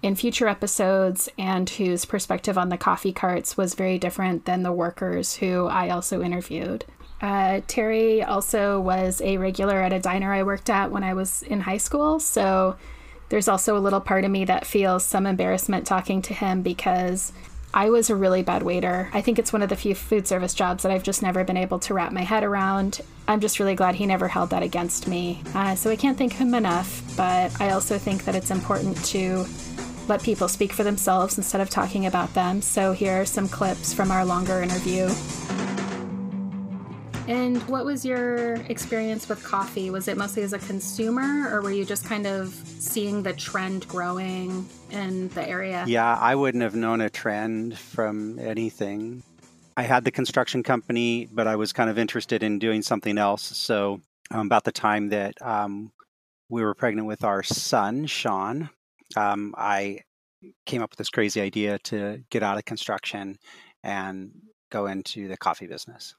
in 0.00 0.14
future 0.14 0.46
episodes, 0.46 1.28
and 1.36 1.68
whose 1.68 2.04
perspective 2.04 2.56
on 2.56 2.68
the 2.68 2.78
coffee 2.78 3.12
carts 3.12 3.56
was 3.56 3.74
very 3.74 3.98
different 3.98 4.44
than 4.44 4.62
the 4.62 4.70
workers 4.70 5.34
who 5.34 5.66
I 5.66 5.90
also 5.90 6.22
interviewed. 6.22 6.84
Uh, 7.20 7.62
Terry 7.66 8.22
also 8.22 8.78
was 8.78 9.20
a 9.22 9.38
regular 9.38 9.82
at 9.82 9.92
a 9.92 9.98
diner 9.98 10.32
I 10.32 10.44
worked 10.44 10.70
at 10.70 10.92
when 10.92 11.02
I 11.02 11.14
was 11.14 11.42
in 11.42 11.62
high 11.62 11.78
school, 11.78 12.20
so 12.20 12.76
There's 13.28 13.48
also 13.48 13.76
a 13.76 13.80
little 13.80 14.00
part 14.00 14.24
of 14.24 14.30
me 14.30 14.44
that 14.46 14.66
feels 14.66 15.04
some 15.04 15.26
embarrassment 15.26 15.86
talking 15.86 16.22
to 16.22 16.34
him 16.34 16.62
because 16.62 17.32
I 17.74 17.90
was 17.90 18.08
a 18.08 18.16
really 18.16 18.42
bad 18.42 18.62
waiter. 18.62 19.10
I 19.12 19.20
think 19.20 19.38
it's 19.38 19.52
one 19.52 19.62
of 19.62 19.68
the 19.68 19.76
few 19.76 19.94
food 19.94 20.26
service 20.26 20.54
jobs 20.54 20.82
that 20.82 20.92
I've 20.92 21.02
just 21.02 21.22
never 21.22 21.44
been 21.44 21.56
able 21.56 21.78
to 21.80 21.94
wrap 21.94 22.12
my 22.12 22.22
head 22.22 22.42
around. 22.42 23.00
I'm 23.26 23.40
just 23.40 23.60
really 23.60 23.74
glad 23.74 23.94
he 23.94 24.06
never 24.06 24.26
held 24.26 24.50
that 24.50 24.62
against 24.62 25.06
me. 25.06 25.42
Uh, 25.54 25.74
so 25.74 25.90
I 25.90 25.96
can't 25.96 26.16
thank 26.16 26.32
him 26.32 26.54
enough, 26.54 27.02
but 27.16 27.60
I 27.60 27.70
also 27.70 27.98
think 27.98 28.24
that 28.24 28.34
it's 28.34 28.50
important 28.50 29.02
to 29.06 29.44
let 30.08 30.22
people 30.22 30.48
speak 30.48 30.72
for 30.72 30.82
themselves 30.82 31.36
instead 31.36 31.60
of 31.60 31.68
talking 31.68 32.06
about 32.06 32.32
them. 32.32 32.62
So 32.62 32.92
here 32.92 33.20
are 33.20 33.26
some 33.26 33.48
clips 33.48 33.92
from 33.92 34.10
our 34.10 34.24
longer 34.24 34.62
interview. 34.62 35.10
And 37.28 37.58
what 37.68 37.84
was 37.84 38.06
your 38.06 38.54
experience 38.70 39.28
with 39.28 39.44
coffee? 39.44 39.90
Was 39.90 40.08
it 40.08 40.16
mostly 40.16 40.42
as 40.44 40.54
a 40.54 40.58
consumer, 40.58 41.54
or 41.54 41.60
were 41.60 41.70
you 41.70 41.84
just 41.84 42.06
kind 42.06 42.26
of 42.26 42.48
seeing 42.48 43.22
the 43.22 43.34
trend 43.34 43.86
growing 43.86 44.66
in 44.90 45.28
the 45.28 45.46
area? 45.46 45.84
Yeah, 45.86 46.16
I 46.16 46.34
wouldn't 46.34 46.62
have 46.62 46.74
known 46.74 47.02
a 47.02 47.10
trend 47.10 47.78
from 47.78 48.38
anything. 48.38 49.22
I 49.76 49.82
had 49.82 50.04
the 50.04 50.10
construction 50.10 50.62
company, 50.62 51.28
but 51.30 51.46
I 51.46 51.56
was 51.56 51.70
kind 51.74 51.90
of 51.90 51.98
interested 51.98 52.42
in 52.42 52.58
doing 52.58 52.80
something 52.80 53.18
else. 53.18 53.42
So, 53.42 54.00
um, 54.30 54.46
about 54.46 54.64
the 54.64 54.72
time 54.72 55.10
that 55.10 55.34
um, 55.42 55.92
we 56.48 56.62
were 56.62 56.74
pregnant 56.74 57.06
with 57.06 57.24
our 57.24 57.42
son, 57.42 58.06
Sean, 58.06 58.70
um, 59.18 59.54
I 59.58 60.00
came 60.64 60.80
up 60.80 60.92
with 60.92 60.98
this 60.98 61.10
crazy 61.10 61.42
idea 61.42 61.78
to 61.80 62.24
get 62.30 62.42
out 62.42 62.56
of 62.56 62.64
construction 62.64 63.36
and 63.84 64.30
go 64.70 64.86
into 64.86 65.28
the 65.28 65.36
coffee 65.36 65.66
business. 65.66 66.14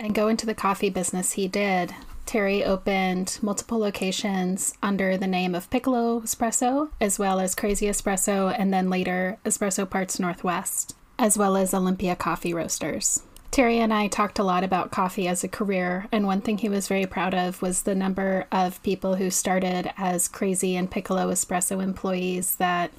And 0.00 0.14
go 0.14 0.28
into 0.28 0.46
the 0.46 0.54
coffee 0.54 0.88
business 0.88 1.32
he 1.32 1.46
did. 1.46 1.94
Terry 2.24 2.64
opened 2.64 3.38
multiple 3.42 3.78
locations 3.78 4.72
under 4.82 5.18
the 5.18 5.26
name 5.26 5.54
of 5.54 5.68
Piccolo 5.68 6.20
Espresso, 6.20 6.88
as 7.02 7.18
well 7.18 7.38
as 7.38 7.54
Crazy 7.54 7.84
Espresso, 7.84 8.54
and 8.58 8.72
then 8.72 8.88
later 8.88 9.36
Espresso 9.44 9.88
Parts 9.88 10.18
Northwest, 10.18 10.96
as 11.18 11.36
well 11.36 11.54
as 11.54 11.74
Olympia 11.74 12.16
Coffee 12.16 12.54
Roasters. 12.54 13.24
Terry 13.50 13.78
and 13.78 13.92
I 13.92 14.06
talked 14.06 14.38
a 14.38 14.44
lot 14.44 14.64
about 14.64 14.90
coffee 14.90 15.28
as 15.28 15.44
a 15.44 15.48
career, 15.48 16.06
and 16.10 16.24
one 16.24 16.40
thing 16.40 16.56
he 16.56 16.70
was 16.70 16.88
very 16.88 17.04
proud 17.04 17.34
of 17.34 17.60
was 17.60 17.82
the 17.82 17.94
number 17.94 18.46
of 18.50 18.82
people 18.82 19.16
who 19.16 19.28
started 19.28 19.92
as 19.98 20.28
Crazy 20.28 20.76
and 20.76 20.90
Piccolo 20.90 21.30
Espresso 21.30 21.82
employees 21.82 22.56
that 22.56 22.90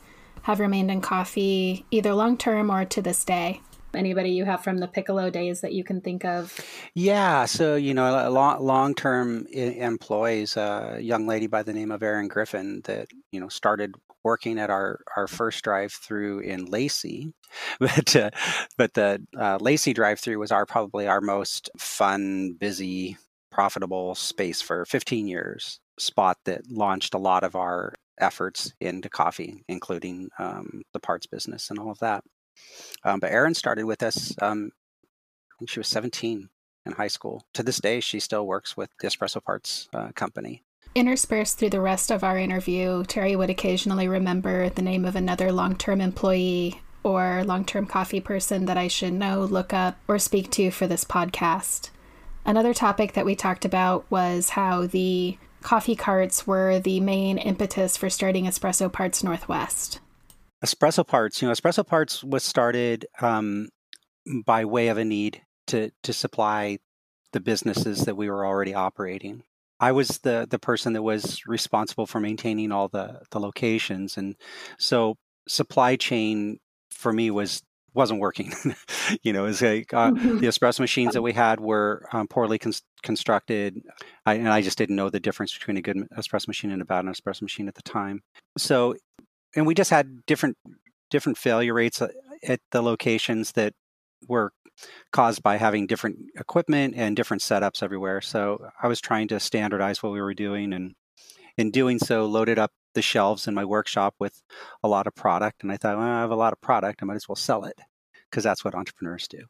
have 0.43 0.60
remained 0.60 0.91
in 0.91 1.01
coffee 1.01 1.84
either 1.89 2.13
long 2.13 2.38
term 2.38 2.70
or 2.70 2.86
to 2.86 3.01
this 3.01 3.24
day 3.24 3.62
anybody 3.94 4.32
you 4.32 4.46
have 4.46 4.64
from 4.64 4.78
the 4.78 4.88
piccolo 4.88 5.30
days 5.30 5.62
that 5.62 5.74
you 5.74 5.84
can 5.84 6.02
think 6.02 6.26
of? 6.26 6.60
Yeah 6.94 7.46
so 7.46 7.76
you 7.76 7.94
know 7.94 8.30
long 8.30 8.64
long 8.64 8.96
term 8.96 9.46
employees 9.48 10.58
a 10.58 10.98
young 11.02 11.28
lady 11.28 11.48
by 11.48 11.64
the 11.64 11.74
name 11.74 11.92
of 11.92 12.04
erin 12.04 12.28
griffin 12.28 12.82
that 12.86 13.08
you 13.32 13.40
know 13.40 13.50
started 13.50 13.96
working 14.24 14.60
at 14.60 14.70
our 14.70 15.00
our 15.16 15.28
first 15.28 15.64
drive 15.64 15.92
through 15.92 16.40
in 16.40 16.66
lacey 16.66 17.34
but 17.80 18.16
uh, 18.16 18.30
but 18.78 18.94
the 18.94 19.22
uh, 19.38 19.58
lacey 19.60 19.94
drive 19.94 20.20
through 20.20 20.40
was 20.40 20.52
our 20.52 20.66
probably 20.66 21.08
our 21.08 21.22
most 21.22 21.70
fun 21.78 22.56
busy 22.60 23.18
profitable 23.52 24.16
space 24.16 24.62
for 24.62 24.86
15 24.86 25.28
years 25.28 25.80
spot 26.00 26.38
that 26.46 26.62
launched 26.70 27.14
a 27.14 27.20
lot 27.20 27.44
of 27.44 27.56
our 27.56 27.94
efforts 28.20 28.74
into 28.80 29.10
coffee 29.10 29.64
including 29.68 30.30
um, 30.40 30.84
the 30.94 31.00
parts 31.00 31.26
business 31.26 31.70
and 31.70 31.80
all 31.80 31.92
of 31.92 32.00
that 32.00 32.24
um, 33.03 33.20
but 33.20 33.32
Erin 33.32 33.53
started 33.53 33.86
with 33.86 34.03
us. 34.03 34.36
Um, 34.41 34.72
I 35.51 35.53
think 35.60 35.70
she 35.70 35.80
was 35.80 35.88
17 35.88 36.50
in 36.86 36.91
high 36.94 37.08
school. 37.08 37.46
To 37.53 37.63
this 37.63 37.80
day, 37.80 38.00
she 38.00 38.20
still 38.20 38.46
works 38.46 38.75
with 38.75 38.89
the 39.00 39.08
Espresso 39.08 39.44
Parts 39.44 39.88
uh, 39.94 40.10
company. 40.15 40.63
Interspersed 40.94 41.58
through 41.58 41.70
the 41.70 41.80
rest 41.80 42.12
of 42.12 42.24
our 42.24 42.38
interview, 42.38 43.06
Terry 43.06 43.36
would 43.36 43.50
occasionally 43.50 44.08
remember 44.08 44.70
the 44.70 44.82
name 44.82 45.06
of 45.06 45.15
another 45.15 45.51
long 45.51 45.77
term 45.77 46.01
employee 46.01 46.82
or 47.03 47.44
long 47.46 47.65
term 47.65 47.86
coffee 47.86 48.20
person 48.20 48.65
that 48.65 48.77
I 48.77 48.88
should 48.88 49.13
know, 49.13 49.41
look 49.41 49.74
up, 49.74 49.98
or 50.08 50.20
speak 50.20 50.51
to 50.51 50.70
for 50.72 50.88
this 50.88 51.06
podcast. 51.06 51.91
Another 52.46 52.74
topic 52.74 53.13
that 53.13 53.25
we 53.25 53.36
talked 53.36 53.65
about 53.65 54.06
was 54.10 54.50
how 54.50 54.88
the 54.88 55.38
coffee 55.62 55.96
carts 55.96 56.48
were 56.48 56.80
the 56.80 57.00
main 57.00 57.38
impetus 57.38 57.96
for 57.96 58.10
starting 58.10 58.46
Espresso 58.46 58.91
Parts 58.91 59.24
Northwest. 59.24 60.00
Espresso 60.63 61.06
Parts, 61.06 61.41
you 61.41 61.48
know, 61.48 61.53
Espresso 61.53 61.86
Parts 61.86 62.24
was 62.24 62.44
started 62.44 63.06
um, 63.22 63.70
by 64.46 64.65
way 64.65 64.89
of 64.89 64.98
a 64.98 65.06
need 65.06 65.41
to 65.68 65.91
to 66.03 66.13
supply 66.13 66.77
the 67.34 67.39
businesses 67.39 68.06
that 68.06 68.15
we 68.15 68.30
were 68.30 68.46
already 68.46 68.74
operating. 68.74 69.44
I 69.80 69.91
was 69.91 70.20
the 70.20 70.48
the 70.50 70.60
person 70.60 70.94
that 70.94 71.01
was 71.01 71.46
responsible 71.48 72.06
for 72.06 72.20
maintaining 72.20 72.72
all 72.72 72.88
the 72.88 73.22
the 73.32 73.39
locations, 73.39 74.18
and 74.18 74.36
so 74.77 75.18
supply 75.48 75.96
chain 75.96 76.60
for 76.91 77.12
me 77.12 77.32
was 77.32 77.63
wasn't 77.94 78.20
working. 78.20 78.53
you 79.24 79.34
know, 79.34 79.46
it's 79.46 79.62
like 79.62 79.94
uh, 79.94 80.12
mm-hmm. 80.12 80.38
the 80.38 80.48
espresso 80.48 80.80
machines 80.80 81.13
that 81.13 81.22
we 81.22 81.34
had 81.34 81.60
were 81.60 82.08
um, 82.13 82.27
poorly 82.27 82.58
con- 82.58 82.74
constructed, 83.03 83.82
I, 84.25 84.36
and 84.36 84.50
I 84.50 84.62
just 84.62 84.77
didn't 84.77 84.96
know 84.96 85.10
the 85.10 85.20
difference 85.20 85.53
between 85.53 85.77
a 85.77 85.82
good 85.82 85.98
espresso 86.18 86.48
machine 86.48 86.72
and 86.72 86.82
a 86.82 86.86
bad 86.86 87.06
espresso 87.06 87.41
machine 87.41 87.68
at 87.68 87.75
the 87.75 87.82
time. 87.82 88.22
So 88.58 88.96
and 89.55 89.65
we 89.65 89.74
just 89.74 89.89
had 89.89 90.25
different 90.25 90.58
different 91.10 91.38
failure 91.38 91.74
rates 91.74 92.01
uh, 92.01 92.08
at 92.43 92.60
the 92.72 92.81
locations 92.81 93.51
that 93.53 93.74
were 94.27 94.51
caused 95.12 95.43
by 95.43 95.58
having 95.58 95.86
different 95.86 96.17
equipment 96.38 96.93
and 96.96 97.15
different 97.15 97.41
setups 97.41 97.84
everywhere. 97.84 98.22
So 98.22 98.70
I 98.81 98.88
was 98.88 99.01
trying 99.01 99.27
to 99.29 99.39
standardize 99.39 100.01
what 100.01 100.13
we 100.13 100.22
were 100.22 100.34
doing, 100.34 100.74
and 100.74 100.96
in 101.58 101.72
doing 101.72 102.00
so, 102.00 102.25
loaded 102.25 102.58
up 102.58 102.72
the 102.93 103.01
shelves 103.01 103.48
in 103.48 103.53
my 103.53 103.65
workshop 103.65 104.15
with 104.20 104.41
a 104.84 104.88
lot 104.88 105.08
of 105.08 105.15
product. 105.15 105.63
And 105.63 105.72
I 105.72 105.77
thought, 105.77 105.98
well, 105.98 106.08
I 106.08 106.22
have 106.22 106.31
a 106.31 106.36
lot 106.36 106.53
of 106.53 106.62
product, 106.62 107.01
I 107.01 107.05
might 107.05 107.15
as 107.15 107.29
well 107.29 107.36
sell 107.36 107.63
it 107.65 107.79
because 108.29 108.43
that's 108.43 108.63
what 108.63 108.75
entrepreneurs 108.75 109.27
do. 109.27 109.43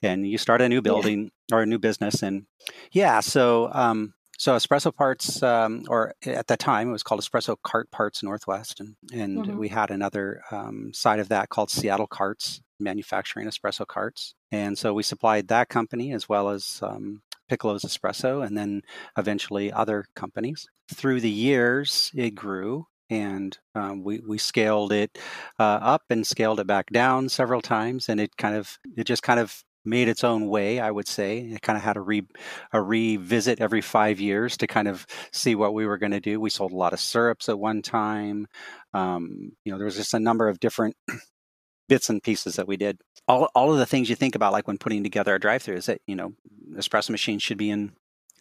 And 0.00 0.26
you 0.26 0.38
start 0.38 0.62
a 0.62 0.68
new 0.68 0.80
building 0.80 1.30
yeah. 1.48 1.56
or 1.56 1.62
a 1.62 1.66
new 1.66 1.78
business, 1.78 2.22
and 2.22 2.46
yeah, 2.90 3.20
so 3.20 3.70
um, 3.72 4.14
so 4.38 4.56
espresso 4.56 4.94
parts, 4.94 5.42
um, 5.42 5.84
or 5.88 6.14
at 6.24 6.46
that 6.48 6.58
time 6.58 6.88
it 6.88 6.92
was 6.92 7.02
called 7.02 7.20
Espresso 7.20 7.56
Cart 7.62 7.90
Parts 7.90 8.22
Northwest, 8.22 8.80
and 8.80 8.96
and 9.12 9.38
mm-hmm. 9.38 9.56
we 9.56 9.68
had 9.68 9.90
another 9.90 10.42
um, 10.50 10.92
side 10.92 11.20
of 11.20 11.28
that 11.28 11.48
called 11.48 11.70
Seattle 11.70 12.06
Carts, 12.06 12.60
manufacturing 12.80 13.46
espresso 13.46 13.86
carts, 13.86 14.34
and 14.50 14.76
so 14.76 14.94
we 14.94 15.02
supplied 15.02 15.48
that 15.48 15.68
company 15.68 16.12
as 16.12 16.28
well 16.28 16.48
as 16.48 16.80
um, 16.82 17.22
Piccolo's 17.48 17.84
Espresso, 17.84 18.44
and 18.44 18.56
then 18.56 18.82
eventually 19.18 19.70
other 19.70 20.06
companies. 20.14 20.66
Through 20.88 21.20
the 21.20 21.30
years, 21.30 22.10
it 22.14 22.34
grew, 22.34 22.86
and 23.10 23.56
um, 23.74 24.02
we 24.02 24.20
we 24.26 24.38
scaled 24.38 24.92
it 24.92 25.18
uh, 25.58 25.78
up 25.82 26.02
and 26.08 26.26
scaled 26.26 26.60
it 26.60 26.66
back 26.66 26.90
down 26.90 27.28
several 27.28 27.60
times, 27.60 28.08
and 28.08 28.20
it 28.20 28.36
kind 28.36 28.56
of 28.56 28.78
it 28.96 29.04
just 29.04 29.22
kind 29.22 29.38
of 29.38 29.62
made 29.84 30.08
its 30.08 30.24
own 30.24 30.48
way, 30.48 30.80
I 30.80 30.90
would 30.90 31.08
say. 31.08 31.38
It 31.38 31.62
kind 31.62 31.76
of 31.76 31.82
had 31.82 31.96
a 31.96 32.00
re 32.00 32.26
a 32.72 32.80
revisit 32.80 33.60
every 33.60 33.80
five 33.80 34.20
years 34.20 34.56
to 34.58 34.66
kind 34.66 34.88
of 34.88 35.06
see 35.32 35.54
what 35.54 35.74
we 35.74 35.86
were 35.86 35.98
going 35.98 36.12
to 36.12 36.20
do. 36.20 36.40
We 36.40 36.50
sold 36.50 36.72
a 36.72 36.76
lot 36.76 36.92
of 36.92 37.00
syrups 37.00 37.48
at 37.48 37.58
one 37.58 37.82
time. 37.82 38.46
Um, 38.94 39.52
you 39.64 39.72
know, 39.72 39.78
there 39.78 39.86
was 39.86 39.96
just 39.96 40.14
a 40.14 40.20
number 40.20 40.48
of 40.48 40.60
different 40.60 40.96
bits 41.88 42.10
and 42.10 42.22
pieces 42.22 42.56
that 42.56 42.68
we 42.68 42.76
did. 42.76 42.98
All 43.28 43.48
all 43.54 43.72
of 43.72 43.78
the 43.78 43.86
things 43.86 44.08
you 44.08 44.16
think 44.16 44.34
about, 44.34 44.52
like 44.52 44.66
when 44.66 44.78
putting 44.78 45.02
together 45.02 45.34
a 45.34 45.40
drive-through, 45.40 45.76
is 45.76 45.86
that 45.86 46.00
you 46.06 46.16
know, 46.16 46.34
espresso 46.74 47.10
machine 47.10 47.38
should 47.38 47.58
be 47.58 47.70
in 47.70 47.92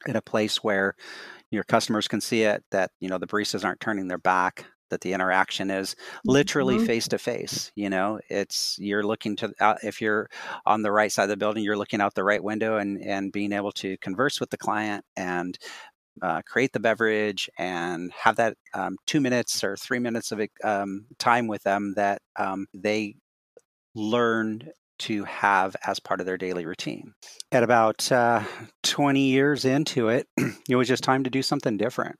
in 0.07 0.15
a 0.15 0.21
place 0.21 0.63
where 0.63 0.95
your 1.51 1.63
customers 1.63 2.07
can 2.07 2.21
see 2.21 2.43
it. 2.43 2.63
That 2.71 2.91
you 2.99 3.09
know 3.09 3.17
the 3.17 3.27
baristas 3.27 3.65
aren't 3.65 3.79
turning 3.79 4.07
their 4.07 4.17
back 4.17 4.65
that 4.91 5.01
the 5.01 5.13
interaction 5.13 5.71
is 5.71 5.95
literally 6.25 6.85
face 6.85 7.07
to 7.07 7.17
face 7.17 7.71
you 7.75 7.89
know 7.89 8.19
it's 8.29 8.77
you're 8.79 9.03
looking 9.03 9.35
to 9.35 9.51
uh, 9.59 9.75
if 9.83 9.99
you're 9.99 10.29
on 10.65 10.83
the 10.83 10.91
right 10.91 11.11
side 11.11 11.23
of 11.23 11.29
the 11.29 11.37
building 11.37 11.63
you're 11.63 11.77
looking 11.77 12.01
out 12.01 12.13
the 12.13 12.23
right 12.23 12.43
window 12.43 12.77
and 12.77 13.01
and 13.01 13.31
being 13.31 13.51
able 13.51 13.71
to 13.71 13.97
converse 13.97 14.39
with 14.39 14.49
the 14.51 14.57
client 14.57 15.03
and 15.17 15.57
uh, 16.21 16.41
create 16.45 16.73
the 16.73 16.79
beverage 16.79 17.49
and 17.57 18.11
have 18.11 18.35
that 18.35 18.55
um, 18.73 18.97
two 19.07 19.21
minutes 19.21 19.63
or 19.63 19.75
three 19.75 19.99
minutes 19.99 20.31
of 20.31 20.41
um, 20.63 21.05
time 21.17 21.47
with 21.47 21.63
them 21.63 21.93
that 21.95 22.21
um, 22.37 22.67
they 22.73 23.15
learn 23.95 24.69
to 24.99 25.23
have 25.23 25.75
as 25.85 25.99
part 25.99 26.19
of 26.19 26.25
their 26.25 26.37
daily 26.37 26.65
routine. 26.65 27.13
At 27.51 27.63
about 27.63 28.11
uh, 28.11 28.43
20 28.83 29.19
years 29.19 29.65
into 29.65 30.09
it, 30.09 30.27
it 30.69 30.75
was 30.75 30.87
just 30.87 31.03
time 31.03 31.23
to 31.23 31.29
do 31.29 31.41
something 31.41 31.77
different. 31.77 32.17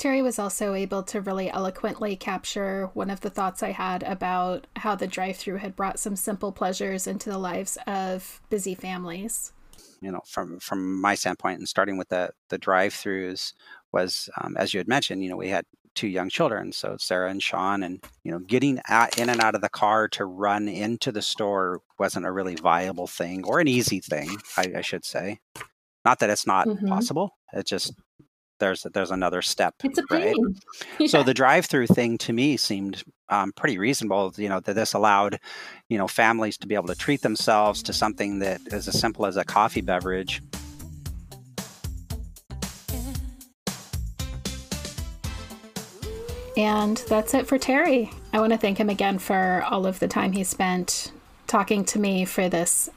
Terry 0.00 0.22
was 0.22 0.38
also 0.38 0.72
able 0.72 1.02
to 1.02 1.20
really 1.20 1.50
eloquently 1.50 2.16
capture 2.16 2.88
one 2.94 3.10
of 3.10 3.20
the 3.20 3.28
thoughts 3.28 3.62
I 3.62 3.72
had 3.72 4.02
about 4.02 4.66
how 4.76 4.94
the 4.94 5.06
drive 5.06 5.36
through 5.36 5.58
had 5.58 5.76
brought 5.76 5.98
some 5.98 6.16
simple 6.16 6.52
pleasures 6.52 7.06
into 7.06 7.28
the 7.28 7.36
lives 7.36 7.76
of 7.86 8.40
busy 8.48 8.74
families. 8.74 9.52
You 10.00 10.10
know, 10.10 10.22
from 10.24 10.58
from 10.58 10.98
my 10.98 11.14
standpoint, 11.14 11.58
and 11.58 11.68
starting 11.68 11.98
with 11.98 12.08
the 12.08 12.30
the 12.48 12.56
drive 12.56 12.94
throughs 12.94 13.52
was, 13.92 14.30
um, 14.40 14.56
as 14.56 14.72
you 14.72 14.78
had 14.78 14.88
mentioned, 14.88 15.22
you 15.22 15.28
know, 15.28 15.36
we 15.36 15.50
had 15.50 15.66
two 15.94 16.08
young 16.08 16.30
children, 16.30 16.72
so 16.72 16.96
Sarah 16.98 17.30
and 17.30 17.42
Sean, 17.42 17.82
and 17.82 18.02
you 18.24 18.32
know, 18.32 18.38
getting 18.38 18.80
at, 18.88 19.18
in 19.18 19.28
and 19.28 19.42
out 19.42 19.54
of 19.54 19.60
the 19.60 19.68
car 19.68 20.08
to 20.08 20.24
run 20.24 20.66
into 20.66 21.12
the 21.12 21.20
store 21.20 21.82
wasn't 21.98 22.24
a 22.24 22.32
really 22.32 22.54
viable 22.54 23.06
thing 23.06 23.44
or 23.44 23.60
an 23.60 23.68
easy 23.68 24.00
thing, 24.00 24.38
I, 24.56 24.72
I 24.76 24.80
should 24.80 25.04
say. 25.04 25.40
Not 26.06 26.20
that 26.20 26.30
it's 26.30 26.46
not 26.46 26.66
mm-hmm. 26.66 26.88
possible; 26.88 27.36
it 27.52 27.66
just 27.66 27.92
there's 28.60 28.86
there's 28.94 29.10
another 29.10 29.42
step. 29.42 29.74
It's 29.82 29.98
a 29.98 30.04
pain. 30.04 30.20
Right? 30.20 30.36
Yeah. 30.98 31.06
So 31.08 31.22
the 31.22 31.34
drive-through 31.34 31.88
thing 31.88 32.18
to 32.18 32.32
me 32.32 32.56
seemed 32.56 33.02
um, 33.28 33.52
pretty 33.52 33.78
reasonable. 33.78 34.32
You 34.36 34.48
know 34.48 34.60
that 34.60 34.74
this 34.74 34.94
allowed, 34.94 35.40
you 35.88 35.98
know, 35.98 36.06
families 36.06 36.56
to 36.58 36.66
be 36.66 36.74
able 36.74 36.88
to 36.88 36.94
treat 36.94 37.22
themselves 37.22 37.82
to 37.84 37.92
something 37.92 38.38
that 38.40 38.60
is 38.66 38.86
as 38.86 38.98
simple 38.98 39.26
as 39.26 39.36
a 39.36 39.44
coffee 39.44 39.80
beverage. 39.80 40.42
And 46.56 46.98
that's 47.08 47.32
it 47.32 47.46
for 47.46 47.58
Terry. 47.58 48.10
I 48.32 48.40
want 48.40 48.52
to 48.52 48.58
thank 48.58 48.78
him 48.78 48.90
again 48.90 49.18
for 49.18 49.64
all 49.68 49.86
of 49.86 49.98
the 49.98 50.08
time 50.08 50.32
he 50.32 50.44
spent 50.44 51.10
talking 51.46 51.84
to 51.86 51.98
me 51.98 52.24
for 52.24 52.48
this 52.48 52.90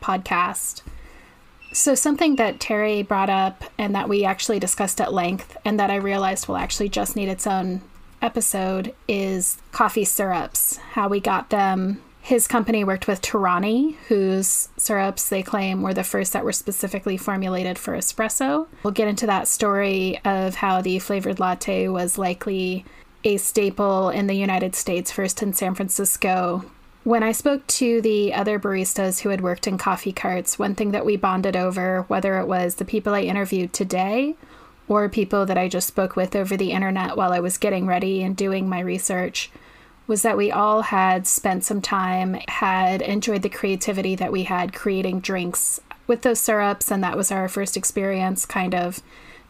podcast. 0.00 0.82
So, 1.72 1.94
something 1.94 2.36
that 2.36 2.60
Terry 2.60 3.02
brought 3.02 3.30
up 3.30 3.64
and 3.78 3.94
that 3.94 4.08
we 4.08 4.24
actually 4.24 4.58
discussed 4.58 5.00
at 5.00 5.12
length, 5.12 5.56
and 5.64 5.80
that 5.80 5.90
I 5.90 5.96
realized 5.96 6.46
will 6.46 6.56
actually 6.56 6.90
just 6.90 7.16
need 7.16 7.28
its 7.28 7.46
own 7.46 7.80
episode, 8.20 8.94
is 9.08 9.56
coffee 9.72 10.04
syrups, 10.04 10.76
how 10.76 11.08
we 11.08 11.18
got 11.18 11.50
them. 11.50 12.02
His 12.20 12.46
company 12.46 12.84
worked 12.84 13.08
with 13.08 13.20
Torani, 13.20 13.96
whose 14.08 14.68
syrups 14.76 15.28
they 15.28 15.42
claim 15.42 15.82
were 15.82 15.94
the 15.94 16.04
first 16.04 16.32
that 16.34 16.44
were 16.44 16.52
specifically 16.52 17.16
formulated 17.16 17.78
for 17.78 17.96
espresso. 17.96 18.68
We'll 18.84 18.92
get 18.92 19.08
into 19.08 19.26
that 19.26 19.48
story 19.48 20.20
of 20.24 20.54
how 20.54 20.82
the 20.82 21.00
flavored 21.00 21.40
latte 21.40 21.88
was 21.88 22.18
likely 22.18 22.84
a 23.24 23.38
staple 23.38 24.10
in 24.10 24.28
the 24.28 24.34
United 24.34 24.76
States, 24.76 25.10
first 25.10 25.42
in 25.42 25.52
San 25.52 25.74
Francisco, 25.74 26.64
when 27.04 27.24
I 27.24 27.32
spoke 27.32 27.66
to 27.66 28.00
the 28.00 28.32
other 28.32 28.60
baristas 28.60 29.20
who 29.20 29.30
had 29.30 29.40
worked 29.40 29.66
in 29.66 29.76
coffee 29.76 30.12
carts, 30.12 30.58
one 30.58 30.76
thing 30.76 30.92
that 30.92 31.04
we 31.04 31.16
bonded 31.16 31.56
over, 31.56 32.02
whether 32.02 32.38
it 32.38 32.46
was 32.46 32.76
the 32.76 32.84
people 32.84 33.12
I 33.12 33.22
interviewed 33.22 33.72
today 33.72 34.36
or 34.86 35.08
people 35.08 35.44
that 35.46 35.58
I 35.58 35.68
just 35.68 35.88
spoke 35.88 36.14
with 36.14 36.36
over 36.36 36.56
the 36.56 36.70
internet 36.70 37.16
while 37.16 37.32
I 37.32 37.40
was 37.40 37.58
getting 37.58 37.86
ready 37.86 38.22
and 38.22 38.36
doing 38.36 38.68
my 38.68 38.78
research, 38.80 39.50
was 40.06 40.22
that 40.22 40.36
we 40.36 40.52
all 40.52 40.82
had 40.82 41.26
spent 41.26 41.64
some 41.64 41.80
time, 41.80 42.34
had 42.46 43.02
enjoyed 43.02 43.42
the 43.42 43.48
creativity 43.48 44.14
that 44.16 44.32
we 44.32 44.44
had 44.44 44.72
creating 44.72 45.20
drinks 45.20 45.80
with 46.06 46.22
those 46.22 46.38
syrups. 46.38 46.90
And 46.90 47.02
that 47.02 47.16
was 47.16 47.32
our 47.32 47.48
first 47.48 47.76
experience 47.76 48.46
kind 48.46 48.74
of 48.74 49.00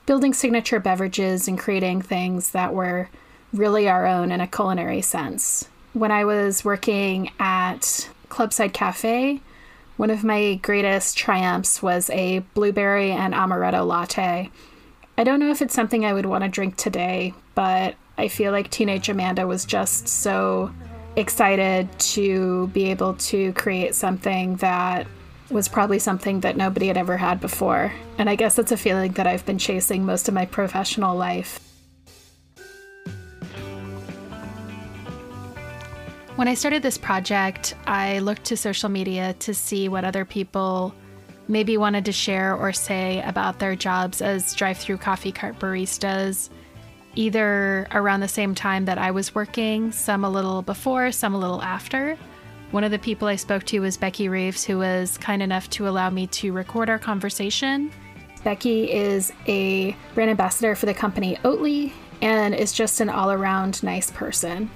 building 0.06 0.32
signature 0.32 0.80
beverages 0.80 1.49
and 1.49 1.59
creating 1.59 2.02
things 2.02 2.52
that 2.52 2.73
were 2.73 3.11
really 3.52 3.88
our 3.88 4.06
own 4.06 4.32
in 4.32 4.40
a 4.40 4.47
culinary 4.47 5.02
sense 5.02 5.68
when 5.92 6.11
I 6.11 6.25
was 6.25 6.64
working 6.64 7.30
at 7.38 8.08
Clubside 8.28 8.72
Cafe, 8.72 9.40
one 9.96 10.11
of 10.11 10.25
my 10.25 10.54
greatest 10.56 11.18
triumphs 11.18 11.82
was 11.82 12.08
a 12.11 12.40
blueberry 12.54 13.11
and 13.11 13.34
amaretto 13.34 13.87
latte. 13.87 14.50
I 15.18 15.25
don't 15.25 15.40
know 15.40 15.50
if 15.50 15.61
it's 15.61 15.75
something 15.75 16.04
I 16.04 16.14
would 16.14 16.26
want 16.26 16.44
to 16.44 16.49
drink 16.49 16.76
today, 16.76 17.34
but 17.54 17.94
I 18.16 18.28
feel 18.28 18.52
like 18.52 18.70
Teenage 18.70 19.08
Amanda 19.08 19.46
was 19.46 19.64
just 19.64 20.08
so 20.08 20.72
excited 21.14 21.88
to 21.99 22.68
be 22.68 22.90
able 22.90 23.14
to 23.14 23.52
create 23.52 23.94
something 23.94 24.56
that 24.56 25.06
was 25.50 25.68
probably 25.68 25.99
something 25.99 26.40
that 26.40 26.56
nobody 26.56 26.87
had 26.87 26.96
ever 26.96 27.18
had 27.18 27.38
before. 27.40 27.92
And 28.16 28.30
I 28.30 28.37
guess 28.37 28.56
that's 28.56 28.72
a 28.72 28.76
feeling 28.78 29.12
that 29.12 29.26
I've 29.26 29.44
been 29.44 29.58
chasing 29.58 30.06
most 30.06 30.26
of 30.28 30.34
my 30.34 30.46
professional 30.46 31.14
life. 31.14 31.71
When 36.36 36.48
I 36.48 36.54
started 36.54 36.82
this 36.82 36.96
project, 36.96 37.74
I 37.86 38.20
looked 38.20 38.44
to 38.44 38.56
social 38.56 38.88
media 38.88 39.34
to 39.40 39.52
see 39.52 39.90
what 39.90 40.04
other 40.04 40.24
people 40.24 40.94
maybe 41.46 41.76
wanted 41.76 42.06
to 42.06 42.12
share 42.12 42.56
or 42.56 42.72
say 42.72 43.22
about 43.26 43.58
their 43.58 43.76
jobs 43.76 44.22
as 44.22 44.54
drive 44.54 44.78
through 44.78 44.96
coffee 44.96 45.30
cart 45.30 45.58
baristas, 45.58 46.48
either 47.16 47.86
around 47.92 48.20
the 48.20 48.28
same 48.28 48.54
time 48.54 48.86
that 48.86 48.96
I 48.96 49.10
was 49.10 49.34
working, 49.34 49.92
some 49.92 50.24
a 50.24 50.30
little 50.30 50.62
before, 50.62 51.12
some 51.12 51.34
a 51.34 51.38
little 51.38 51.60
after. 51.60 52.16
One 52.70 52.82
of 52.82 52.92
the 52.92 52.98
people 52.98 53.28
I 53.28 53.36
spoke 53.36 53.64
to 53.64 53.80
was 53.80 53.98
Becky 53.98 54.30
Reeves, 54.30 54.64
who 54.64 54.78
was 54.78 55.18
kind 55.18 55.42
enough 55.42 55.68
to 55.70 55.86
allow 55.86 56.08
me 56.08 56.28
to 56.28 56.52
record 56.52 56.88
our 56.88 56.98
conversation. 56.98 57.92
Becky 58.42 58.90
is 58.90 59.34
a 59.46 59.94
brand 60.14 60.30
ambassador 60.30 60.74
for 60.76 60.86
the 60.86 60.94
company 60.94 61.36
Oatly 61.44 61.92
and 62.22 62.54
is 62.54 62.72
just 62.72 63.02
an 63.02 63.10
all 63.10 63.30
around 63.30 63.82
nice 63.82 64.10
person. 64.10 64.70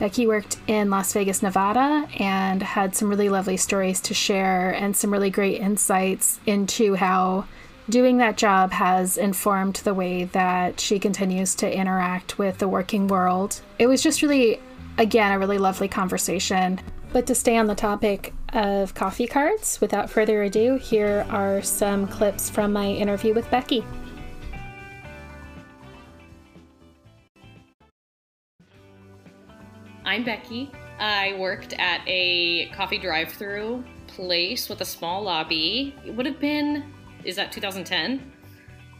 Becky 0.00 0.26
worked 0.26 0.56
in 0.66 0.88
Las 0.88 1.12
Vegas, 1.12 1.42
Nevada, 1.42 2.08
and 2.18 2.62
had 2.62 2.96
some 2.96 3.10
really 3.10 3.28
lovely 3.28 3.58
stories 3.58 4.00
to 4.00 4.14
share 4.14 4.70
and 4.70 4.96
some 4.96 5.12
really 5.12 5.28
great 5.28 5.60
insights 5.60 6.40
into 6.46 6.94
how 6.94 7.44
doing 7.90 8.16
that 8.16 8.38
job 8.38 8.72
has 8.72 9.18
informed 9.18 9.76
the 9.76 9.92
way 9.92 10.24
that 10.24 10.80
she 10.80 10.98
continues 10.98 11.54
to 11.56 11.70
interact 11.70 12.38
with 12.38 12.56
the 12.58 12.66
working 12.66 13.08
world. 13.08 13.60
It 13.78 13.88
was 13.88 14.02
just 14.02 14.22
really, 14.22 14.58
again, 14.96 15.32
a 15.32 15.38
really 15.38 15.58
lovely 15.58 15.88
conversation. 15.88 16.80
But 17.12 17.26
to 17.26 17.34
stay 17.34 17.58
on 17.58 17.66
the 17.66 17.74
topic 17.74 18.32
of 18.54 18.94
coffee 18.94 19.26
carts, 19.26 19.82
without 19.82 20.08
further 20.08 20.44
ado, 20.44 20.76
here 20.76 21.26
are 21.28 21.60
some 21.60 22.06
clips 22.06 22.48
from 22.48 22.72
my 22.72 22.86
interview 22.86 23.34
with 23.34 23.50
Becky. 23.50 23.84
I'm 30.10 30.24
Becky. 30.24 30.72
I 30.98 31.36
worked 31.38 31.72
at 31.74 32.00
a 32.04 32.66
coffee 32.70 32.98
drive 32.98 33.30
through 33.30 33.84
place 34.08 34.68
with 34.68 34.80
a 34.80 34.84
small 34.84 35.22
lobby. 35.22 35.94
It 36.04 36.10
would 36.10 36.26
have 36.26 36.40
been, 36.40 36.92
is 37.22 37.36
that 37.36 37.52
2010? 37.52 38.14
Um, 38.14 38.20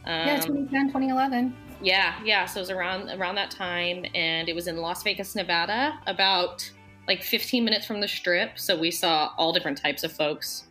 yeah, 0.05 0.39
2010, 0.39 0.87
2011. 0.87 1.53
Yeah, 1.81 2.15
yeah. 2.23 2.45
So 2.45 2.59
it 2.59 2.61
was 2.61 2.69
around 2.69 3.09
around 3.09 3.35
that 3.35 3.51
time, 3.51 4.05
and 4.15 4.47
it 4.47 4.55
was 4.55 4.67
in 4.67 4.77
Las 4.77 5.03
Vegas, 5.03 5.35
Nevada, 5.35 5.99
about 6.07 6.71
like 7.09 7.23
15 7.23 7.65
minutes 7.65 7.85
from 7.85 7.99
the 7.99 8.07
strip. 8.07 8.57
So 8.57 8.79
we 8.79 8.89
saw 8.89 9.33
all 9.37 9.51
different 9.51 9.77
types 9.77 10.05
of 10.05 10.13
folks 10.13 10.67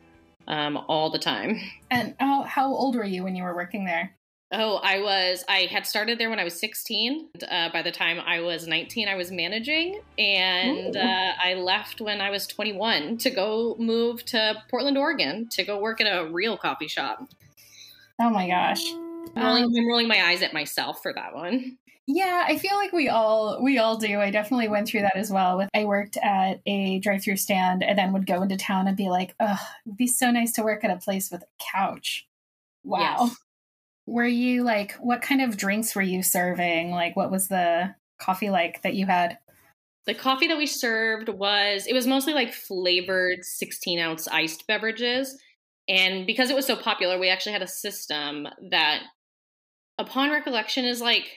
um, 0.49 0.79
all 0.89 1.11
the 1.11 1.19
time. 1.19 1.61
And 1.91 2.15
how, 2.19 2.45
how 2.45 2.75
old 2.75 2.97
were 2.97 3.05
you 3.05 3.25
when 3.25 3.37
you 3.37 3.43
were 3.43 3.55
working 3.55 3.85
there? 3.85 4.17
Oh, 4.53 4.81
I 4.83 4.99
was, 4.99 5.45
I 5.49 5.69
had 5.71 5.87
started 5.87 6.19
there 6.19 6.29
when 6.29 6.41
I 6.41 6.45
was 6.45 6.59
16. 6.59 7.29
Uh, 7.49 7.69
by 7.73 7.83
the 7.83 7.93
time 7.93 8.19
I 8.19 8.41
was 8.41 8.67
19, 8.67 9.07
I 9.07 9.15
was 9.15 9.31
managing. 9.31 10.01
And 10.19 10.97
uh, 10.97 11.33
I 11.41 11.55
left 11.55 12.01
when 12.01 12.21
I 12.21 12.31
was 12.31 12.49
21 12.49 13.19
to 13.19 13.31
go 13.31 13.77
move 13.79 14.25
to 14.27 14.61
Portland, 14.69 14.99
Oregon 14.99 15.49
to 15.53 15.65
go 15.65 15.79
work 15.79 16.01
at 16.01 16.07
a 16.07 16.29
real 16.29 16.57
coffee 16.57 16.89
shop. 16.89 17.29
Oh 18.21 18.31
my 18.31 18.49
gosh. 18.49 18.83
I'm 19.37 19.45
rolling, 19.45 19.65
um, 19.65 19.73
I'm 19.77 19.87
rolling 19.87 20.09
my 20.09 20.21
eyes 20.21 20.43
at 20.43 20.53
myself 20.53 21.01
for 21.01 21.13
that 21.13 21.33
one. 21.33 21.79
Yeah, 22.09 22.45
I 22.45 22.59
feel 22.59 22.75
like 22.75 22.93
we 22.93 23.09
all 23.09 23.63
we 23.63 23.79
all 23.79 23.97
do. 23.97 24.19
I 24.19 24.33
definitely 24.33 24.67
went 24.67 24.89
through 24.89 25.03
that 25.03 25.17
as 25.17 25.31
well. 25.31 25.59
With 25.59 25.69
I 25.73 25.85
worked 25.85 26.17
at 26.17 26.61
a 26.67 26.99
drive-through 26.99 27.37
stand 27.37 27.85
and 27.85 27.97
then 27.97 28.13
would 28.13 28.27
go 28.27 28.43
into 28.43 28.57
town 28.57 28.89
and 28.89 28.97
be 28.97 29.09
like, 29.09 29.33
"Oh, 29.39 29.61
it'd 29.87 29.97
be 29.97 30.09
so 30.09 30.33
nice 30.33 30.51
to 30.53 30.65
work 30.65 30.83
at 30.83 30.91
a 30.91 30.97
place 30.97 31.31
with 31.31 31.43
a 31.43 31.47
couch." 31.73 32.27
Wow. 32.83 33.27
Yes 33.27 33.37
were 34.11 34.27
you 34.27 34.65
like 34.65 34.95
what 34.95 35.23
kind 35.23 35.41
of 35.41 35.57
drinks 35.57 35.95
were 35.95 36.03
you 36.03 36.23
serving? 36.23 36.91
Like 36.91 37.15
what 37.17 37.31
was 37.31 37.47
the 37.47 37.95
coffee 38.21 38.51
like 38.51 38.83
that 38.83 38.95
you 38.95 39.07
had? 39.07 39.39
The 40.07 40.15
coffee 40.15 40.49
that 40.49 40.59
we 40.59 40.67
served 40.67 41.29
was 41.29 41.87
it 41.87 41.93
was 41.93 42.09
mostly 42.09 42.35
like 42.35 42.53
flavored 42.53 43.45
16 43.45 44.01
ounce 44.01 44.27
iced 44.29 44.67
beverages. 44.67 45.39
And 45.89 46.27
because 46.27 46.51
it 46.51 46.57
was 46.57 46.67
so 46.67 46.75
popular 46.75 47.19
we 47.19 47.29
actually 47.29 47.53
had 47.53 47.63
a 47.63 47.69
system 47.69 48.49
that 48.71 49.03
upon 49.97 50.31
recollection 50.31 50.85
is 50.85 51.01
like 51.01 51.29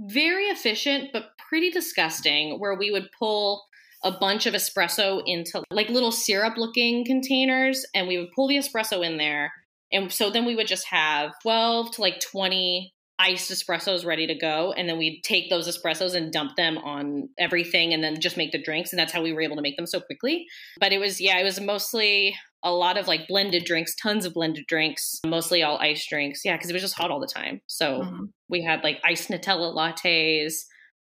very 0.00 0.44
efficient 0.44 1.10
but 1.12 1.30
pretty 1.48 1.70
disgusting 1.70 2.58
where 2.58 2.74
we 2.74 2.90
would 2.90 3.08
pull 3.16 3.64
a 4.04 4.12
bunch 4.12 4.46
of 4.46 4.54
espresso 4.54 5.22
into 5.26 5.62
like 5.70 5.88
little 5.88 6.12
syrup 6.12 6.56
looking 6.56 7.04
containers 7.04 7.84
and 7.94 8.06
we 8.06 8.16
would 8.16 8.30
pull 8.34 8.48
the 8.48 8.56
espresso 8.56 9.04
in 9.04 9.16
there 9.16 9.52
and 9.92 10.12
so 10.12 10.30
then 10.30 10.44
we 10.44 10.54
would 10.54 10.66
just 10.66 10.86
have 10.88 11.32
12 11.42 11.92
to 11.92 12.00
like 12.00 12.20
20 12.20 12.92
iced 13.18 13.50
espressos 13.50 14.06
ready 14.06 14.26
to 14.26 14.34
go. 14.34 14.72
And 14.72 14.88
then 14.88 14.98
we'd 14.98 15.22
take 15.22 15.50
those 15.50 15.68
espressos 15.68 16.14
and 16.14 16.32
dump 16.32 16.56
them 16.56 16.78
on 16.78 17.28
everything 17.38 17.92
and 17.92 18.02
then 18.02 18.20
just 18.20 18.36
make 18.36 18.52
the 18.52 18.62
drinks. 18.62 18.92
And 18.92 18.98
that's 18.98 19.12
how 19.12 19.22
we 19.22 19.32
were 19.32 19.40
able 19.40 19.56
to 19.56 19.62
make 19.62 19.76
them 19.76 19.86
so 19.86 20.00
quickly. 20.00 20.46
But 20.78 20.92
it 20.92 20.98
was, 20.98 21.20
yeah, 21.20 21.38
it 21.38 21.44
was 21.44 21.60
mostly 21.60 22.36
a 22.62 22.72
lot 22.72 22.96
of 22.96 23.08
like 23.08 23.26
blended 23.26 23.64
drinks, 23.64 23.94
tons 23.96 24.24
of 24.24 24.34
blended 24.34 24.66
drinks, 24.68 25.20
mostly 25.26 25.62
all 25.62 25.78
iced 25.78 26.08
drinks. 26.08 26.42
Yeah, 26.44 26.56
because 26.56 26.70
it 26.70 26.74
was 26.74 26.82
just 26.82 26.96
hot 26.96 27.10
all 27.10 27.20
the 27.20 27.26
time. 27.26 27.60
So 27.66 28.02
mm-hmm. 28.02 28.24
we 28.48 28.62
had 28.62 28.84
like 28.84 29.00
iced 29.04 29.28
Nutella 29.28 29.74
lattes, 29.74 30.54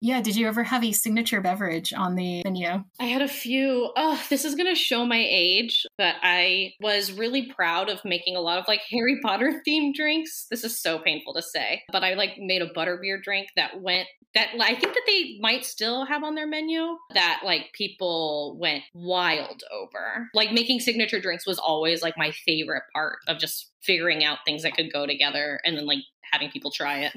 Yeah, 0.03 0.23
did 0.23 0.35
you 0.35 0.49
ever 0.49 0.63
have 0.63 0.83
a 0.83 0.93
signature 0.93 1.43
beverage 1.43 1.93
on 1.93 2.15
the 2.15 2.43
menu? 2.45 2.85
I 2.99 3.05
had 3.05 3.21
a 3.21 3.29
few. 3.29 3.93
Oh, 3.97 4.23
this 4.31 4.47
is 4.47 4.55
going 4.55 4.69
to 4.69 4.75
show 4.75 5.05
my 5.05 5.23
age, 5.29 5.87
but 5.99 6.15
I 6.23 6.73
was 6.81 7.13
really 7.13 7.53
proud 7.53 7.91
of 7.91 8.03
making 8.05 8.35
a 8.35 8.41
lot 8.41 8.59
of 8.59 8.65
like 8.67 8.81
Harry 8.91 9.19
Potter 9.23 9.63
themed 9.67 9.95
drinks. 9.95 10.47
This 10.51 10.65
is 10.65 10.81
so 10.81 10.99
painful 10.99 11.35
to 11.35 11.43
say, 11.43 11.83
but 11.93 12.03
I 12.03 12.15
like 12.15 12.39
made 12.39 12.63
a 12.63 12.73
butterbeer 12.73 13.23
drink 13.23 13.49
that 13.57 13.81
went 13.81 14.09
that 14.35 14.51
I 14.61 14.75
think 14.75 14.95
that 14.95 15.03
they 15.07 15.39
might 15.41 15.65
still 15.65 16.07
have 16.07 16.23
on 16.23 16.37
their 16.37 16.47
menu 16.47 16.97
that 17.15 17.41
like 17.45 17.73
people 17.73 18.57
went 18.61 18.85
wild 18.95 19.65
over. 19.73 20.29
Like 20.35 20.53
making 20.53 20.81
signature 20.81 21.21
drinks 21.21 21.47
was 21.47 21.59
always 21.59 22.01
like 22.01 22.17
my 22.17 22.31
favorite 22.31 22.85
part 22.95 23.19
of 23.27 23.39
just 23.39 23.73
figuring 23.83 24.25
out 24.25 24.39
things 24.45 24.63
that 24.63 24.75
could 24.75 24.93
go 24.93 25.05
together 25.05 25.61
and 25.65 25.77
then 25.77 25.85
like 25.85 25.99
having 26.33 26.51
people 26.51 26.71
try 26.71 27.01
it. 27.01 27.13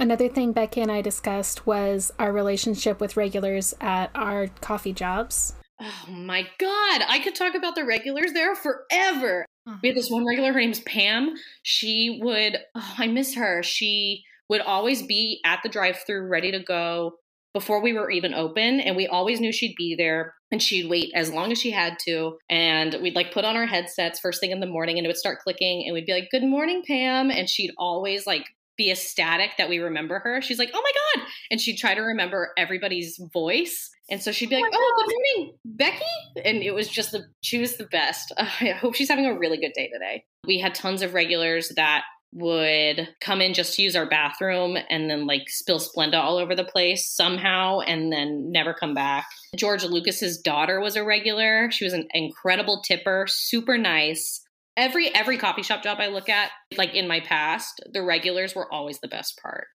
Another 0.00 0.30
thing 0.30 0.52
Becky 0.52 0.80
and 0.80 0.90
I 0.90 1.02
discussed 1.02 1.66
was 1.66 2.10
our 2.18 2.32
relationship 2.32 3.02
with 3.02 3.18
regulars 3.18 3.74
at 3.82 4.10
our 4.14 4.46
coffee 4.62 4.94
jobs. 4.94 5.52
Oh 5.78 6.04
my 6.08 6.46
God. 6.58 7.02
I 7.06 7.20
could 7.22 7.34
talk 7.34 7.54
about 7.54 7.74
the 7.74 7.84
regulars 7.84 8.32
there 8.32 8.54
forever. 8.54 9.44
We 9.82 9.90
had 9.90 9.96
this 9.96 10.08
one 10.08 10.26
regular, 10.26 10.54
her 10.54 10.58
name's 10.58 10.80
Pam. 10.80 11.34
She 11.62 12.18
would, 12.22 12.56
oh, 12.74 12.94
I 12.96 13.08
miss 13.08 13.34
her. 13.34 13.62
She 13.62 14.24
would 14.48 14.62
always 14.62 15.02
be 15.02 15.40
at 15.44 15.60
the 15.62 15.68
drive 15.68 15.98
through 16.06 16.28
ready 16.28 16.50
to 16.50 16.60
go 16.60 17.12
before 17.52 17.82
we 17.82 17.92
were 17.92 18.10
even 18.10 18.32
open. 18.32 18.80
And 18.80 18.96
we 18.96 19.06
always 19.06 19.38
knew 19.38 19.52
she'd 19.52 19.76
be 19.76 19.96
there 19.96 20.32
and 20.50 20.62
she'd 20.62 20.88
wait 20.88 21.12
as 21.14 21.30
long 21.30 21.52
as 21.52 21.60
she 21.60 21.72
had 21.72 21.98
to. 22.06 22.38
And 22.48 22.96
we'd 23.02 23.14
like 23.14 23.34
put 23.34 23.44
on 23.44 23.54
our 23.54 23.66
headsets 23.66 24.18
first 24.18 24.40
thing 24.40 24.50
in 24.50 24.60
the 24.60 24.66
morning 24.66 24.96
and 24.96 25.04
it 25.04 25.08
would 25.08 25.18
start 25.18 25.40
clicking 25.40 25.84
and 25.84 25.92
we'd 25.92 26.06
be 26.06 26.14
like, 26.14 26.30
Good 26.30 26.42
morning, 26.42 26.82
Pam. 26.86 27.30
And 27.30 27.50
she'd 27.50 27.74
always 27.76 28.26
like 28.26 28.46
be 28.80 28.90
ecstatic 28.90 29.50
that 29.58 29.68
we 29.68 29.78
remember 29.78 30.20
her. 30.20 30.40
She's 30.40 30.58
like, 30.58 30.70
oh 30.72 30.82
my 30.82 31.20
God. 31.20 31.26
And 31.50 31.60
she'd 31.60 31.76
try 31.76 31.94
to 31.94 32.00
remember 32.00 32.52
everybody's 32.56 33.20
voice. 33.30 33.90
And 34.10 34.22
so 34.22 34.32
she'd 34.32 34.48
be 34.48 34.56
like, 34.56 34.64
oh, 34.64 34.70
oh 34.72 35.04
good 35.04 35.14
morning, 35.14 35.58
Becky. 35.66 36.44
And 36.46 36.62
it 36.62 36.74
was 36.74 36.88
just 36.88 37.12
the, 37.12 37.26
she 37.42 37.58
was 37.58 37.76
the 37.76 37.84
best. 37.84 38.32
Uh, 38.38 38.48
I 38.60 38.70
hope 38.70 38.94
she's 38.94 39.10
having 39.10 39.26
a 39.26 39.38
really 39.38 39.58
good 39.58 39.72
day 39.74 39.90
today. 39.92 40.24
We 40.46 40.58
had 40.58 40.74
tons 40.74 41.02
of 41.02 41.12
regulars 41.12 41.68
that 41.76 42.04
would 42.32 43.08
come 43.20 43.42
in 43.42 43.52
just 43.52 43.74
to 43.74 43.82
use 43.82 43.96
our 43.96 44.08
bathroom 44.08 44.78
and 44.88 45.10
then 45.10 45.26
like 45.26 45.48
spill 45.48 45.80
Splenda 45.80 46.14
all 46.14 46.38
over 46.38 46.54
the 46.54 46.64
place 46.64 47.06
somehow 47.06 47.80
and 47.80 48.10
then 48.10 48.50
never 48.50 48.72
come 48.72 48.94
back. 48.94 49.26
George 49.56 49.84
Lucas's 49.84 50.38
daughter 50.38 50.80
was 50.80 50.96
a 50.96 51.04
regular. 51.04 51.70
She 51.70 51.84
was 51.84 51.92
an 51.92 52.08
incredible 52.14 52.82
tipper, 52.82 53.26
super 53.28 53.76
nice 53.76 54.40
every 54.80 55.14
every 55.14 55.36
coffee 55.36 55.62
shop 55.62 55.82
job 55.82 55.98
I 56.00 56.08
look 56.08 56.28
at, 56.28 56.50
like 56.76 56.94
in 56.94 57.06
my 57.06 57.20
past, 57.20 57.80
the 57.92 58.02
regulars 58.02 58.54
were 58.54 58.72
always 58.72 58.98
the 58.98 59.08
best 59.08 59.38
part. 59.40 59.66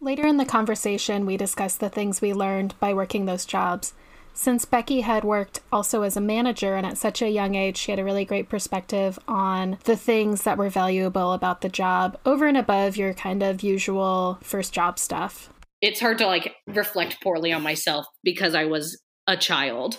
Later 0.00 0.26
in 0.26 0.38
the 0.38 0.44
conversation, 0.44 1.24
we 1.24 1.36
discussed 1.36 1.80
the 1.80 1.88
things 1.88 2.20
we 2.20 2.34
learned 2.34 2.74
by 2.80 2.92
working 2.92 3.26
those 3.26 3.46
jobs. 3.46 3.94
Since 4.32 4.64
Becky 4.64 5.02
had 5.02 5.24
worked 5.24 5.60
also 5.70 6.02
as 6.02 6.16
a 6.16 6.20
manager 6.20 6.74
and 6.74 6.86
at 6.86 6.96
such 6.96 7.20
a 7.20 7.30
young 7.30 7.54
age, 7.54 7.76
she 7.76 7.92
had 7.92 7.98
a 7.98 8.04
really 8.04 8.24
great 8.24 8.48
perspective 8.48 9.18
on 9.28 9.76
the 9.84 9.96
things 9.96 10.42
that 10.42 10.56
were 10.56 10.70
valuable 10.70 11.32
about 11.32 11.60
the 11.60 11.68
job 11.68 12.18
over 12.24 12.46
and 12.46 12.56
above 12.56 12.96
your 12.96 13.12
kind 13.12 13.42
of 13.42 13.62
usual 13.62 14.38
first 14.42 14.72
job 14.72 14.98
stuff. 14.98 15.52
It's 15.82 16.00
hard 16.00 16.18
to 16.18 16.26
like 16.26 16.54
reflect 16.66 17.22
poorly 17.22 17.52
on 17.52 17.62
myself 17.62 18.06
because 18.24 18.54
I 18.54 18.64
was 18.64 19.02
a 19.26 19.36
child 19.36 19.98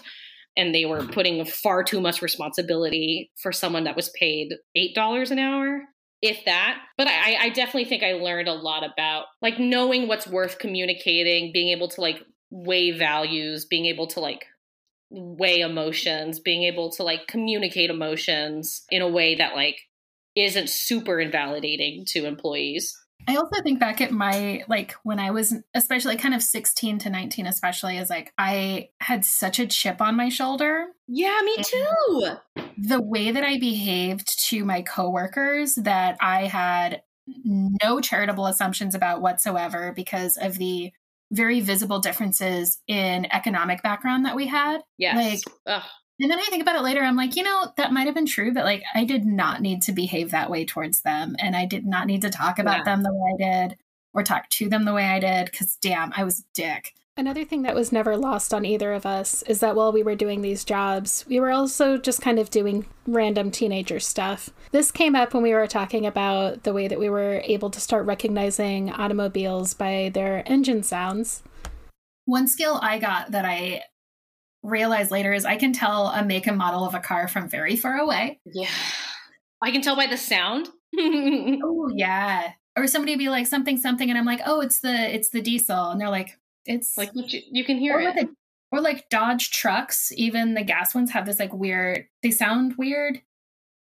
and 0.58 0.74
they 0.74 0.86
were 0.86 1.00
mm-hmm. 1.00 1.12
putting 1.12 1.46
far 1.46 1.84
too 1.84 2.02
much 2.02 2.22
responsibility 2.22 3.32
for 3.42 3.52
someone 3.52 3.86
that 3.86 3.96
was 3.96 4.10
paid 4.20 4.54
eight 4.76 4.96
dollars 4.96 5.32
an 5.32 5.40
hour 5.40 5.82
if 6.22 6.46
that. 6.46 6.78
But 6.98 7.08
I, 7.08 7.36
I 7.40 7.50
definitely 7.50 7.86
think 7.86 8.04
i 8.04 8.14
learned 8.14 8.48
a 8.48 8.54
lot 8.54 8.84
about 8.84 9.26
like 9.42 9.60
knowing 9.60 10.08
what's 10.08 10.28
worth 10.28 10.60
communicating 10.60 11.52
being 11.52 11.70
able 11.70 11.88
to 11.90 12.02
like 12.02 12.22
weigh 12.52 12.92
values 12.92 13.66
being 13.66 13.86
able 13.86 14.08
to 14.08 14.20
like 14.20 14.46
weigh 15.10 15.62
emotions 15.62 16.40
being 16.40 16.64
able 16.64 16.92
to 16.92 17.04
like 17.04 17.28
communicate 17.28 17.90
emotions 17.90 18.84
in 18.90 19.02
a 19.02 19.08
way 19.08 19.36
that 19.36 19.56
like 19.56 19.78
isn't 20.36 20.70
super 20.70 21.20
invalidating 21.20 22.06
to 22.08 22.26
employees 22.26 22.98
I 23.28 23.36
also 23.36 23.62
think 23.62 23.80
back 23.80 24.02
at 24.02 24.12
my 24.12 24.64
like 24.68 24.94
when 25.04 25.20
I 25.20 25.32
was 25.32 25.54
especially 25.74 26.18
kind 26.18 26.34
of 26.34 26.42
16 26.42 27.00
to 27.00 27.10
19 27.10 27.46
especially 27.46 27.98
is 27.98 28.10
like 28.10 28.34
I 28.38 28.90
had 29.00 29.26
such 29.26 29.60
a 29.60 29.68
chip 29.68 30.02
on 30.02 30.16
my 30.16 30.30
shoulder. 30.30 30.88
Yeah, 31.08 31.40
me 31.44 31.58
too. 31.64 32.28
The 32.78 33.02
way 33.02 33.32
that 33.32 33.44
I 33.44 33.60
behaved 33.60 34.48
to 34.50 34.66
my 34.66 34.82
coworkers 34.82 35.76
that 35.76 36.18
I 36.20 36.48
had 36.48 37.04
no 37.46 38.02
charitable 38.02 38.48
assumptions 38.48 38.96
about 38.96 39.22
whatsoever 39.22 39.94
because 39.96 40.38
of 40.38 40.58
the 40.58 40.92
very 41.32 41.62
visible 41.62 42.00
differences 42.00 42.80
in 42.88 43.26
economic 43.32 43.82
background 43.82 44.26
that 44.26 44.36
we 44.36 44.48
had. 44.48 44.82
Yes. 44.98 45.16
Like 45.16 45.58
Ugh. 45.68 45.90
And 46.22 46.30
then 46.30 46.40
I 46.40 46.44
think 46.44 46.62
about 46.62 46.76
it 46.76 46.84
later, 46.84 47.02
I'm 47.02 47.16
like, 47.16 47.36
you 47.36 47.42
know, 47.42 47.74
that 47.78 47.92
might 47.92 48.06
have 48.06 48.14
been 48.14 48.28
true, 48.28 48.54
but 48.54 48.64
like 48.64 48.84
I 48.94 49.06
did 49.06 49.26
not 49.26 49.60
need 49.60 49.82
to 49.84 49.92
behave 49.92 50.30
that 50.32 50.52
way 50.52 50.66
towards 50.66 51.02
them. 51.02 51.36
And 51.40 51.56
I 51.56 51.66
did 51.66 51.84
not 51.84 52.06
need 52.06 52.22
to 52.22 52.30
talk 52.30 52.60
about 52.60 52.80
yeah. 52.80 52.84
them 52.84 53.02
the 53.02 53.12
way 53.12 53.34
I 53.34 53.66
did 53.68 53.78
or 54.14 54.22
talk 54.22 54.48
to 54.50 54.70
them 54.70 54.86
the 54.86 54.94
way 54.94 55.06
I 55.06 55.20
did 55.20 55.50
because 55.50 55.78
damn, 55.82 56.14
I 56.16 56.24
was 56.24 56.42
a 56.42 56.44
dick. 56.54 56.94
Another 57.18 57.44
thing 57.44 57.64
that 57.64 57.76
was 57.76 57.92
never 57.92 58.16
lost 58.16 58.54
on 58.54 58.66
either 58.66 58.94
of 58.94 59.06
us 59.06 59.42
is 59.44 59.62
that 59.62 59.76
while 59.76 59.92
we 59.92 60.04
were 60.04 60.16
doing 60.16 60.42
these 60.42 60.64
jobs, 60.64 61.26
we 61.28 61.40
were 61.40 61.52
also 61.52 61.98
just 61.98 62.22
kind 62.22 62.38
of 62.38 62.52
doing 62.52 62.86
random 63.08 63.50
teenager 63.50 64.00
stuff. 64.00 64.52
This 64.72 64.92
came 64.92 65.16
up 65.16 65.34
when 65.34 65.44
we 65.44 65.54
were 65.54 65.68
talking 65.68 66.06
about 66.06 66.64
the 66.64 66.74
way 66.74 66.88
that 66.88 67.00
we 67.00 67.10
were 67.10 67.42
able 67.46 67.72
to 67.72 67.82
start 67.82 68.06
recognizing 68.06 68.92
automobiles 68.92 69.74
by 69.74 70.12
their 70.14 70.44
engine 70.46 70.84
sounds. 70.84 71.42
One 72.26 72.48
skill 72.48 72.80
I 72.82 73.00
got 73.00 73.32
that 73.32 73.44
I 73.44 73.82
realize 74.64 75.12
later 75.12 75.34
is 75.34 75.46
I 75.46 75.56
can 75.56 75.74
tell 75.74 76.08
a 76.08 76.24
make 76.24 76.48
and 76.48 76.58
model 76.58 76.86
of 76.86 76.94
a 76.94 77.00
car 77.00 77.28
from 77.28 77.50
very 77.50 77.76
far 77.76 77.98
away. 77.98 78.40
Yeah. 78.46 78.70
I 79.62 79.72
can 79.72 79.82
tell 79.82 79.96
by 79.96 80.08
the 80.08 80.18
sound. 80.18 80.70
oh 81.00 81.90
yeah. 81.94 82.54
Or 82.76 82.88
somebody 82.88 83.16
be 83.16 83.30
like 83.30 83.48
something 83.48 83.78
something 83.78 84.10
and 84.10 84.18
I'm 84.18 84.26
like, 84.26 84.42
"Oh, 84.46 84.62
it's 84.62 84.80
the 84.80 85.14
it's 85.14 85.30
the 85.30 85.42
diesel." 85.42 85.90
And 85.90 86.00
they're 86.00 86.10
like, 86.10 86.38
"It's 86.66 86.98
like 86.98 87.12
you, 87.14 87.42
you 87.52 87.66
can 87.66 87.78
hear 87.78 88.00
it." 88.00 88.30
or 88.72 88.80
like 88.80 89.10
Dodge 89.10 89.52
trucks, 89.52 90.12
even 90.16 90.54
the 90.54 90.64
gas 90.64 90.96
ones 90.96 91.12
have 91.12 91.26
this 91.26 91.40
like 91.40 91.54
weird 91.54 92.06
they 92.24 92.32
sound 92.32 92.76
weird. 92.78 93.22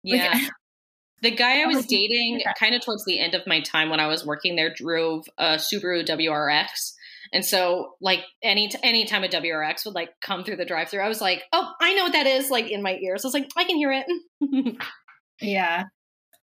Yeah. 0.04 0.32
Like, 0.34 0.52
the 1.22 1.32
guy 1.32 1.62
I 1.62 1.66
was 1.66 1.86
dating 1.86 2.42
kind 2.58 2.74
of 2.74 2.82
towards 2.84 3.06
the 3.06 3.20
end 3.20 3.36
of 3.36 3.46
my 3.46 3.62
time 3.62 3.90
when 3.90 4.00
I 4.00 4.08
was 4.08 4.26
working 4.26 4.56
there 4.56 4.74
drove 4.74 5.28
a 5.38 5.56
Subaru 5.56 6.06
WRX 6.08 6.94
and 7.34 7.46
so 7.46 7.96
like 8.02 8.22
any 8.42 8.72
any 8.84 9.06
time 9.06 9.24
a 9.24 9.28
WRX 9.28 9.86
would 9.86 9.96
like 9.96 10.10
come 10.22 10.44
through 10.44 10.58
the 10.58 10.66
drive 10.66 10.90
through, 10.90 11.02
I 11.02 11.08
was 11.08 11.22
like, 11.22 11.44
oh, 11.54 11.72
I 11.82 11.94
know 11.94 12.04
what 12.04 12.14
that 12.14 12.28
is, 12.28 12.50
like 12.50 12.70
in 12.70 12.82
my 12.82 12.98
ears. 12.98 13.24
I 13.24 13.28
was 13.28 13.34
like, 13.34 13.50
I 13.56 13.64
can 13.64 13.78
hear 13.78 13.92
it. 13.92 14.78
yeah. 15.42 15.86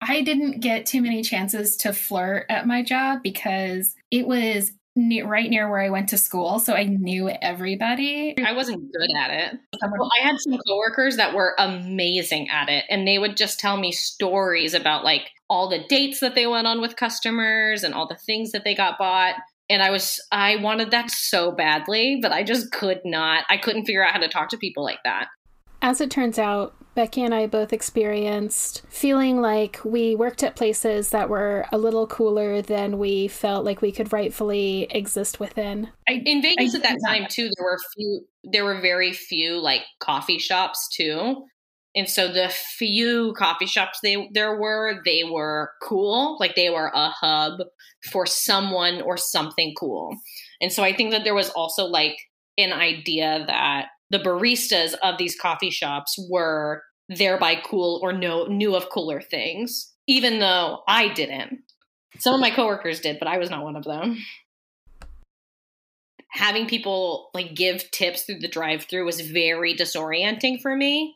I 0.01 0.21
didn't 0.21 0.59
get 0.59 0.85
too 0.85 1.01
many 1.01 1.23
chances 1.23 1.77
to 1.77 1.93
flirt 1.93 2.45
at 2.49 2.67
my 2.67 2.83
job 2.83 3.19
because 3.23 3.95
it 4.11 4.27
was 4.27 4.71
near, 4.95 5.27
right 5.27 5.49
near 5.49 5.69
where 5.69 5.81
I 5.81 5.89
went 5.89 6.09
to 6.09 6.17
school, 6.17 6.59
so 6.59 6.73
I 6.73 6.85
knew 6.85 7.29
everybody. 7.29 8.35
I 8.43 8.53
wasn't 8.53 8.91
good 8.91 9.09
at 9.17 9.31
it. 9.31 9.59
Well, 9.81 10.09
I 10.19 10.27
had 10.27 10.39
some 10.39 10.57
coworkers 10.67 11.17
that 11.17 11.33
were 11.33 11.55
amazing 11.57 12.49
at 12.49 12.69
it, 12.69 12.85
and 12.89 13.07
they 13.07 13.17
would 13.17 13.37
just 13.37 13.59
tell 13.59 13.77
me 13.77 13.91
stories 13.91 14.73
about 14.73 15.03
like 15.03 15.31
all 15.49 15.69
the 15.69 15.83
dates 15.89 16.19
that 16.21 16.35
they 16.35 16.47
went 16.47 16.67
on 16.67 16.81
with 16.81 16.95
customers 16.95 17.83
and 17.83 17.93
all 17.93 18.07
the 18.07 18.15
things 18.15 18.51
that 18.51 18.63
they 18.63 18.75
got 18.75 18.97
bought 18.97 19.35
and 19.69 19.81
I 19.81 19.89
was 19.89 20.19
I 20.31 20.57
wanted 20.57 20.91
that 20.91 21.11
so 21.11 21.51
badly, 21.51 22.19
but 22.21 22.31
I 22.31 22.43
just 22.43 22.71
could 22.71 23.01
not. 23.05 23.45
I 23.49 23.57
couldn't 23.57 23.85
figure 23.85 24.05
out 24.05 24.13
how 24.13 24.19
to 24.19 24.27
talk 24.27 24.49
to 24.49 24.57
people 24.57 24.83
like 24.83 24.99
that. 25.03 25.27
As 25.81 26.01
it 26.01 26.09
turns 26.09 26.39
out, 26.39 26.75
Becky 26.95 27.23
and 27.23 27.35
I 27.35 27.45
both 27.45 27.73
experienced 27.73 28.83
feeling 28.89 29.41
like 29.41 29.79
we 29.83 30.15
worked 30.15 30.43
at 30.43 30.55
places 30.55 31.09
that 31.09 31.29
were 31.29 31.65
a 31.71 31.77
little 31.77 32.07
cooler 32.07 32.61
than 32.61 32.97
we 32.97 33.27
felt 33.27 33.65
like 33.65 33.81
we 33.81 33.91
could 33.91 34.13
rightfully 34.13 34.87
exist 34.89 35.39
within. 35.39 35.89
I, 36.07 36.21
in 36.25 36.41
Vegas 36.41 36.73
I, 36.73 36.77
at 36.77 36.83
that 36.83 36.99
time 37.05 37.27
too, 37.29 37.49
there 37.55 37.65
were 37.65 37.77
few 37.95 38.25
there 38.45 38.63
were 38.63 38.79
very 38.79 39.11
few 39.11 39.59
like 39.59 39.81
coffee 39.99 40.39
shops 40.39 40.87
too. 40.95 41.43
And 41.95 42.09
so 42.09 42.27
the 42.27 42.49
few 42.49 43.33
coffee 43.37 43.65
shops 43.65 43.99
they 44.03 44.29
there 44.33 44.59
were, 44.59 45.01
they 45.05 45.23
were 45.23 45.71
cool, 45.81 46.37
like 46.39 46.55
they 46.55 46.69
were 46.69 46.91
a 46.93 47.09
hub 47.09 47.59
for 48.11 48.25
someone 48.25 49.01
or 49.01 49.15
something 49.17 49.73
cool. 49.79 50.15
And 50.61 50.71
so 50.71 50.83
I 50.83 50.93
think 50.93 51.11
that 51.11 51.23
there 51.23 51.33
was 51.33 51.49
also 51.51 51.85
like 51.85 52.17
an 52.57 52.73
idea 52.73 53.45
that 53.47 53.87
the 54.09 54.19
baristas 54.19 54.93
of 55.01 55.17
these 55.17 55.39
coffee 55.39 55.69
shops 55.69 56.15
were 56.29 56.83
thereby 57.07 57.55
cool 57.55 57.99
or 58.03 58.11
know 58.11 58.45
knew 58.45 58.75
of 58.75 58.89
cooler 58.89 59.21
things, 59.21 59.93
even 60.07 60.39
though 60.39 60.81
I 60.87 61.13
didn't. 61.13 61.59
Some 62.19 62.33
of 62.33 62.39
my 62.39 62.49
coworkers 62.49 62.99
did, 62.99 63.19
but 63.19 63.27
I 63.27 63.37
was 63.37 63.49
not 63.49 63.63
one 63.63 63.75
of 63.75 63.83
them. 63.83 64.17
Having 66.29 66.67
people 66.67 67.29
like 67.33 67.55
give 67.55 67.89
tips 67.91 68.23
through 68.23 68.39
the 68.39 68.47
drive-through 68.47 69.05
was 69.05 69.21
very 69.21 69.73
disorienting 69.73 70.61
for 70.61 70.75
me 70.75 71.15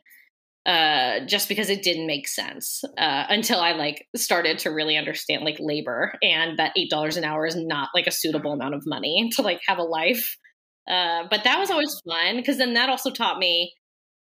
uh, 0.65 1.22
just 1.26 1.48
because 1.48 1.69
it 1.69 1.84
didn't 1.84 2.08
make 2.08 2.28
sense 2.28 2.84
uh, 2.98 3.26
until 3.30 3.60
I 3.60 3.72
like 3.72 4.06
started 4.15 4.60
to 4.60 4.69
really 4.69 4.98
understand 4.98 5.43
like 5.43 5.58
labor 5.60 6.13
and 6.22 6.60
that 6.60 6.74
eight 6.78 6.89
dollars 6.89 7.17
an 7.17 7.24
hour 7.24 7.45
is 7.45 7.56
not 7.56 7.89
like 7.95 8.08
a 8.08 8.12
suitable 8.12 8.52
amount 8.52 8.76
of 8.76 8.84
money 8.86 9.30
to 9.36 9.41
like 9.41 9.62
have 9.67 9.78
a 9.78 9.84
life. 9.84 10.38
Uh, 10.89 11.24
but 11.30 11.43
that 11.43 11.60
was 11.60 11.69
always 11.69 11.95
fun 12.08 12.38
because 12.38 12.58
then 12.58 12.74
that 12.74 12.89
also 12.89 13.12
taught 13.12 13.38
me 13.38 13.74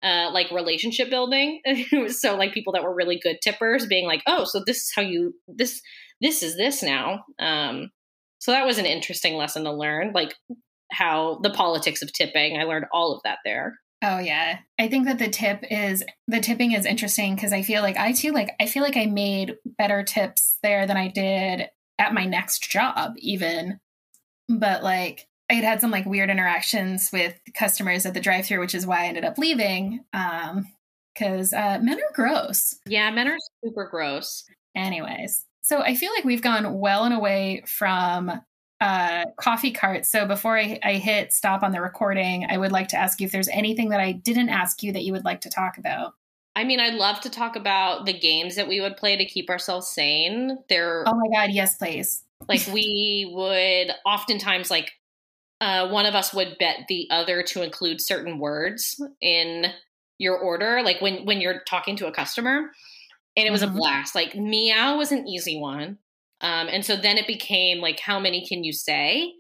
uh, 0.03 0.31
like 0.33 0.51
relationship 0.51 1.11
building. 1.11 1.61
so 2.09 2.37
like 2.37 2.53
people 2.53 2.73
that 2.73 2.83
were 2.83 2.95
really 2.95 3.19
good 3.23 3.39
tippers 3.43 3.87
being 3.87 4.07
like, 4.07 4.23
oh, 4.27 4.45
so 4.45 4.63
this 4.67 4.79
is 4.79 4.93
how 4.95 5.03
you 5.03 5.35
this 5.49 5.81
this 6.21 6.43
is 6.43 6.57
this 6.57 6.83
now. 6.83 7.25
Um, 7.39 7.91
so 8.39 8.53
that 8.53 8.67
was 8.67 8.79
an 8.79 8.87
interesting 8.87 9.35
lesson 9.35 9.65
to 9.65 9.73
learn, 9.73 10.13
like 10.15 10.35
how 10.93 11.41
the 11.43 11.51
politics 11.51 12.03
of 12.03 12.13
tipping. 12.13 12.59
I 12.59 12.65
learned 12.65 12.87
all 12.93 13.15
of 13.15 13.23
that 13.25 13.39
there. 13.45 13.75
Oh 14.03 14.19
yeah. 14.19 14.59
I 14.79 14.89
think 14.89 15.07
that 15.07 15.19
the 15.19 15.29
tip 15.29 15.65
is 15.71 16.05
the 16.29 16.41
tipping 16.41 16.73
is 16.73 16.85
interesting 16.85 17.35
because 17.35 17.53
I 17.53 17.63
feel 17.63 17.83
like 17.83 17.97
I 17.97 18.13
too 18.13 18.33
like 18.33 18.51
I 18.61 18.67
feel 18.67 18.83
like 18.83 18.97
I 18.97 19.07
made 19.07 19.57
better 19.65 20.03
tips 20.03 20.59
there 20.63 20.87
than 20.87 20.97
I 20.97 21.09
did 21.09 21.69
at 21.99 22.15
my 22.15 22.25
next 22.25 22.71
job 22.71 23.15
even. 23.19 23.81
But 24.49 24.83
like 24.83 25.27
I 25.51 25.55
had 25.55 25.65
had 25.65 25.81
some 25.81 25.91
like 25.91 26.07
weird 26.07 26.31
interactions 26.31 27.11
with 27.13 27.39
customers 27.55 28.05
at 28.05 28.15
the 28.15 28.21
drive-through, 28.21 28.61
which 28.61 28.75
is 28.75 28.87
why 28.87 29.05
I 29.05 29.07
ended 29.07 29.25
up 29.25 29.39
leaving. 29.39 30.05
Um 30.13 30.67
because 31.17 31.53
uh, 31.53 31.79
men 31.81 31.99
are 31.99 32.13
gross. 32.13 32.79
Yeah, 32.87 33.11
men 33.11 33.29
are 33.29 33.39
super 33.65 33.89
gross. 33.91 34.45
Anyways, 34.75 35.47
so 35.63 35.81
I 35.81 35.95
feel 35.95 36.13
like 36.13 36.25
we've 36.25 36.43
gone 36.43 36.79
well 36.79 37.05
and 37.05 37.15
away 37.15 37.63
from 37.67 38.31
uh, 38.81 39.27
coffee 39.37 39.71
cart. 39.71 40.05
So 40.07 40.27
before 40.27 40.59
I, 40.59 40.79
I 40.83 40.95
hit 40.95 41.33
stop 41.33 41.63
on 41.63 41.73
the 41.73 41.81
recording, 41.81 42.47
I 42.49 42.59
would 42.59 42.73
like 42.73 42.89
to 42.89 42.97
ask 42.97 43.21
you 43.21 43.27
if 43.27 43.33
there's 43.33 43.49
anything 43.49 43.89
that 43.91 44.01
I 44.01 44.13
didn't 44.13 44.51
ask 44.51 44.83
you 44.83 44.93
that 44.93 45.03
you 45.03 45.13
would 45.13 45.25
like 45.25 45.41
to 45.43 45.51
talk 45.51 45.79
about. 45.79 46.15
I 46.55 46.65
mean, 46.65 46.81
I'd 46.81 46.95
love 46.95 47.21
to 47.21 47.31
talk 47.31 47.57
about 47.57 48.07
the 48.07 48.19
games 48.19 48.57
that 48.57 48.69
we 48.69 48.81
would 48.81 48.97
play 48.97 49.17
to 49.17 49.25
keep 49.25 49.51
ourselves 49.51 49.89
sane. 49.89 50.59
They're 50.69 51.05
oh 51.07 51.15
my 51.15 51.29
god, 51.35 51.53
yes, 51.53 51.77
please. 51.77 52.23
like 52.49 52.67
we 52.73 53.31
would 53.35 53.93
oftentimes 54.05 54.71
like 54.71 54.93
uh, 55.61 55.89
one 55.89 56.07
of 56.07 56.15
us 56.15 56.35
would 56.35 56.57
bet 56.59 56.87
the 56.89 57.09
other 57.11 57.43
to 57.43 57.63
include 57.63 58.01
certain 58.01 58.39
words 58.39 59.01
in 59.21 59.67
your 60.19 60.39
order, 60.39 60.83
like 60.83 61.01
when 61.01 61.25
when 61.27 61.41
you're 61.41 61.63
talking 61.67 61.97
to 61.97 62.07
a 62.07 62.13
customer 62.13 62.71
and 63.37 63.47
it 63.47 63.51
was 63.51 63.63
mm-hmm. 63.63 63.77
a 63.77 63.79
blast. 63.79 64.15
Like 64.15 64.35
meow 64.35 64.97
was 64.97 65.13
an 65.13 65.29
easy 65.29 65.59
one. 65.59 65.99
Um, 66.41 66.69
and 66.69 66.85
so 66.85 66.97
then 66.97 67.19
it 67.19 67.27
became 67.27 67.79
like, 67.79 68.01
how 68.01 68.21
many 68.21 68.47
can 68.47 68.65
you 68.65 68.73
say? 68.73 69.33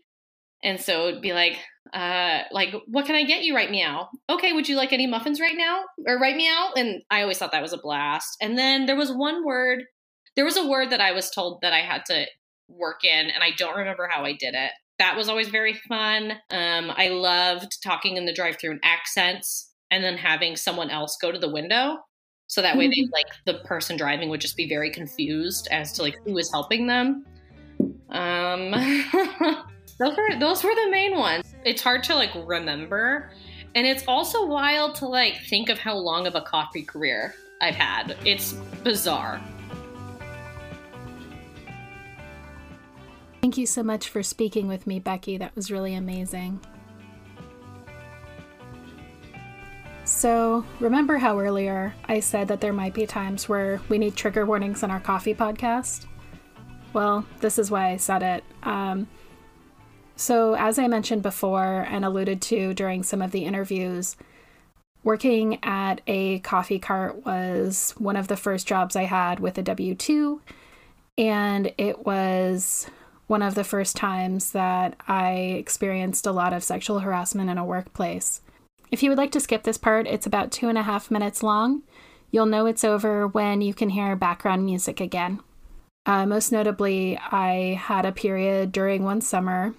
And 0.62 0.80
so 0.80 1.08
it'd 1.08 1.22
be 1.22 1.32
like, 1.32 1.58
uh, 1.92 2.40
like, 2.50 2.74
what 2.86 3.06
can 3.06 3.14
I 3.14 3.24
get 3.24 3.42
you 3.42 3.54
right 3.54 3.70
meow? 3.70 4.08
Okay, 4.28 4.52
would 4.52 4.68
you 4.68 4.76
like 4.76 4.92
any 4.92 5.06
muffins 5.06 5.40
right 5.40 5.56
now? 5.56 5.84
Or 6.06 6.18
right 6.18 6.36
meow? 6.36 6.70
And 6.76 7.02
I 7.10 7.22
always 7.22 7.38
thought 7.38 7.52
that 7.52 7.62
was 7.62 7.72
a 7.72 7.78
blast. 7.78 8.36
And 8.40 8.58
then 8.58 8.86
there 8.86 8.96
was 8.96 9.12
one 9.12 9.44
word, 9.44 9.84
there 10.34 10.44
was 10.44 10.56
a 10.56 10.66
word 10.66 10.90
that 10.90 11.00
I 11.00 11.12
was 11.12 11.30
told 11.30 11.60
that 11.62 11.72
I 11.72 11.80
had 11.80 12.04
to 12.06 12.26
work 12.68 13.04
in, 13.04 13.30
and 13.30 13.42
I 13.44 13.50
don't 13.56 13.76
remember 13.76 14.08
how 14.10 14.24
I 14.24 14.32
did 14.32 14.54
it. 14.54 14.72
That 14.98 15.16
was 15.16 15.28
always 15.28 15.48
very 15.48 15.74
fun. 15.88 16.32
Um, 16.50 16.90
I 16.96 17.08
loved 17.08 17.82
talking 17.82 18.16
in 18.16 18.26
the 18.26 18.32
drive 18.32 18.56
through 18.58 18.72
in 18.72 18.80
accents 18.82 19.70
and 19.90 20.02
then 20.02 20.16
having 20.16 20.56
someone 20.56 20.90
else 20.90 21.18
go 21.20 21.30
to 21.30 21.38
the 21.38 21.52
window 21.52 21.98
so 22.56 22.62
that 22.62 22.74
way 22.74 22.88
they 22.88 23.02
mm-hmm. 23.02 23.12
like 23.12 23.26
the 23.44 23.62
person 23.66 23.98
driving 23.98 24.30
would 24.30 24.40
just 24.40 24.56
be 24.56 24.66
very 24.66 24.90
confused 24.90 25.68
as 25.70 25.92
to 25.92 26.00
like 26.00 26.16
who 26.24 26.38
is 26.38 26.50
helping 26.50 26.86
them 26.86 27.26
um 28.08 28.70
those 29.98 30.16
were 30.16 30.38
those 30.40 30.64
were 30.64 30.74
the 30.74 30.88
main 30.90 31.18
ones 31.18 31.54
it's 31.66 31.82
hard 31.82 32.02
to 32.02 32.14
like 32.14 32.30
remember 32.46 33.30
and 33.74 33.86
it's 33.86 34.04
also 34.08 34.46
wild 34.46 34.94
to 34.94 35.06
like 35.06 35.36
think 35.50 35.68
of 35.68 35.78
how 35.78 35.94
long 35.94 36.26
of 36.26 36.34
a 36.34 36.40
coffee 36.40 36.82
career 36.82 37.34
i've 37.60 37.74
had 37.74 38.16
it's 38.24 38.54
bizarre 38.82 39.38
Thank 43.42 43.58
you 43.58 43.66
so 43.66 43.84
much 43.84 44.08
for 44.08 44.24
speaking 44.24 44.66
with 44.66 44.88
me, 44.88 44.98
Becky. 44.98 45.38
That 45.38 45.54
was 45.54 45.70
really 45.70 45.94
amazing. 45.94 46.58
So, 50.06 50.64
remember 50.78 51.18
how 51.18 51.40
earlier 51.40 51.92
I 52.04 52.20
said 52.20 52.46
that 52.46 52.60
there 52.60 52.72
might 52.72 52.94
be 52.94 53.06
times 53.06 53.48
where 53.48 53.80
we 53.88 53.98
need 53.98 54.14
trigger 54.14 54.46
warnings 54.46 54.84
in 54.84 54.90
our 54.92 55.00
coffee 55.00 55.34
podcast? 55.34 56.06
Well, 56.92 57.26
this 57.40 57.58
is 57.58 57.72
why 57.72 57.90
I 57.90 57.96
said 57.96 58.22
it. 58.22 58.44
Um, 58.62 59.08
so, 60.14 60.54
as 60.54 60.78
I 60.78 60.86
mentioned 60.86 61.22
before 61.22 61.84
and 61.90 62.04
alluded 62.04 62.40
to 62.42 62.72
during 62.72 63.02
some 63.02 63.20
of 63.20 63.32
the 63.32 63.44
interviews, 63.44 64.16
working 65.02 65.58
at 65.64 66.00
a 66.06 66.38
coffee 66.38 66.78
cart 66.78 67.26
was 67.26 67.92
one 67.98 68.14
of 68.14 68.28
the 68.28 68.36
first 68.36 68.68
jobs 68.68 68.94
I 68.94 69.04
had 69.04 69.40
with 69.40 69.58
a 69.58 69.62
W 69.62 69.96
2, 69.96 70.40
and 71.18 71.72
it 71.78 72.06
was 72.06 72.86
one 73.26 73.42
of 73.42 73.56
the 73.56 73.64
first 73.64 73.96
times 73.96 74.52
that 74.52 74.94
I 75.08 75.32
experienced 75.58 76.28
a 76.28 76.32
lot 76.32 76.52
of 76.52 76.62
sexual 76.62 77.00
harassment 77.00 77.50
in 77.50 77.58
a 77.58 77.64
workplace. 77.64 78.40
If 78.90 79.02
you 79.02 79.10
would 79.10 79.18
like 79.18 79.32
to 79.32 79.40
skip 79.40 79.64
this 79.64 79.78
part, 79.78 80.06
it's 80.06 80.26
about 80.26 80.52
two 80.52 80.68
and 80.68 80.78
a 80.78 80.82
half 80.82 81.10
minutes 81.10 81.42
long. 81.42 81.82
You'll 82.30 82.46
know 82.46 82.66
it's 82.66 82.84
over 82.84 83.26
when 83.26 83.60
you 83.60 83.74
can 83.74 83.90
hear 83.90 84.14
background 84.16 84.64
music 84.64 85.00
again. 85.00 85.40
Uh, 86.04 86.24
most 86.24 86.52
notably, 86.52 87.18
I 87.18 87.80
had 87.82 88.06
a 88.06 88.12
period 88.12 88.70
during 88.70 89.02
one 89.02 89.20
summer, 89.20 89.74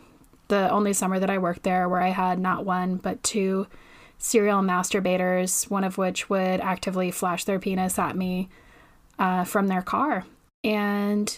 the 0.50 0.70
only 0.70 0.94
summer 0.94 1.20
that 1.20 1.30
I 1.30 1.38
worked 1.38 1.64
there, 1.64 1.88
where 1.88 2.02
I 2.02 2.10
had 2.10 2.40
not 2.40 2.66
one 2.66 2.98
but 2.98 3.24
two 3.24 3.68
serial 4.18 4.62
masturbators, 4.62 5.70
one 5.70 5.84
of 5.84 5.98
which 5.98 6.30
would 6.30 6.60
actively 6.60 7.12
flash 7.12 7.46
their 7.46 7.60
penis 7.60 7.98
at 7.98 8.18
me 8.18 8.50
uh, 9.20 9.46
from 9.46 9.68
their 9.68 9.82
car. 9.82 10.26
And 10.64 11.38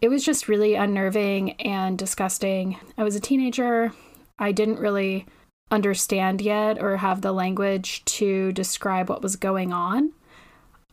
it 0.00 0.08
was 0.08 0.24
just 0.24 0.48
really 0.48 0.74
unnerving 0.74 1.52
and 1.60 1.98
disgusting. 1.98 2.78
I 2.96 3.04
was 3.04 3.16
a 3.16 3.20
teenager. 3.20 3.92
I 4.38 4.52
didn't 4.52 4.78
really 4.78 5.26
understand 5.70 6.40
yet 6.40 6.80
or 6.80 6.96
have 6.96 7.20
the 7.20 7.32
language 7.32 8.04
to 8.04 8.52
describe 8.52 9.08
what 9.08 9.22
was 9.22 9.36
going 9.36 9.72
on. 9.72 10.12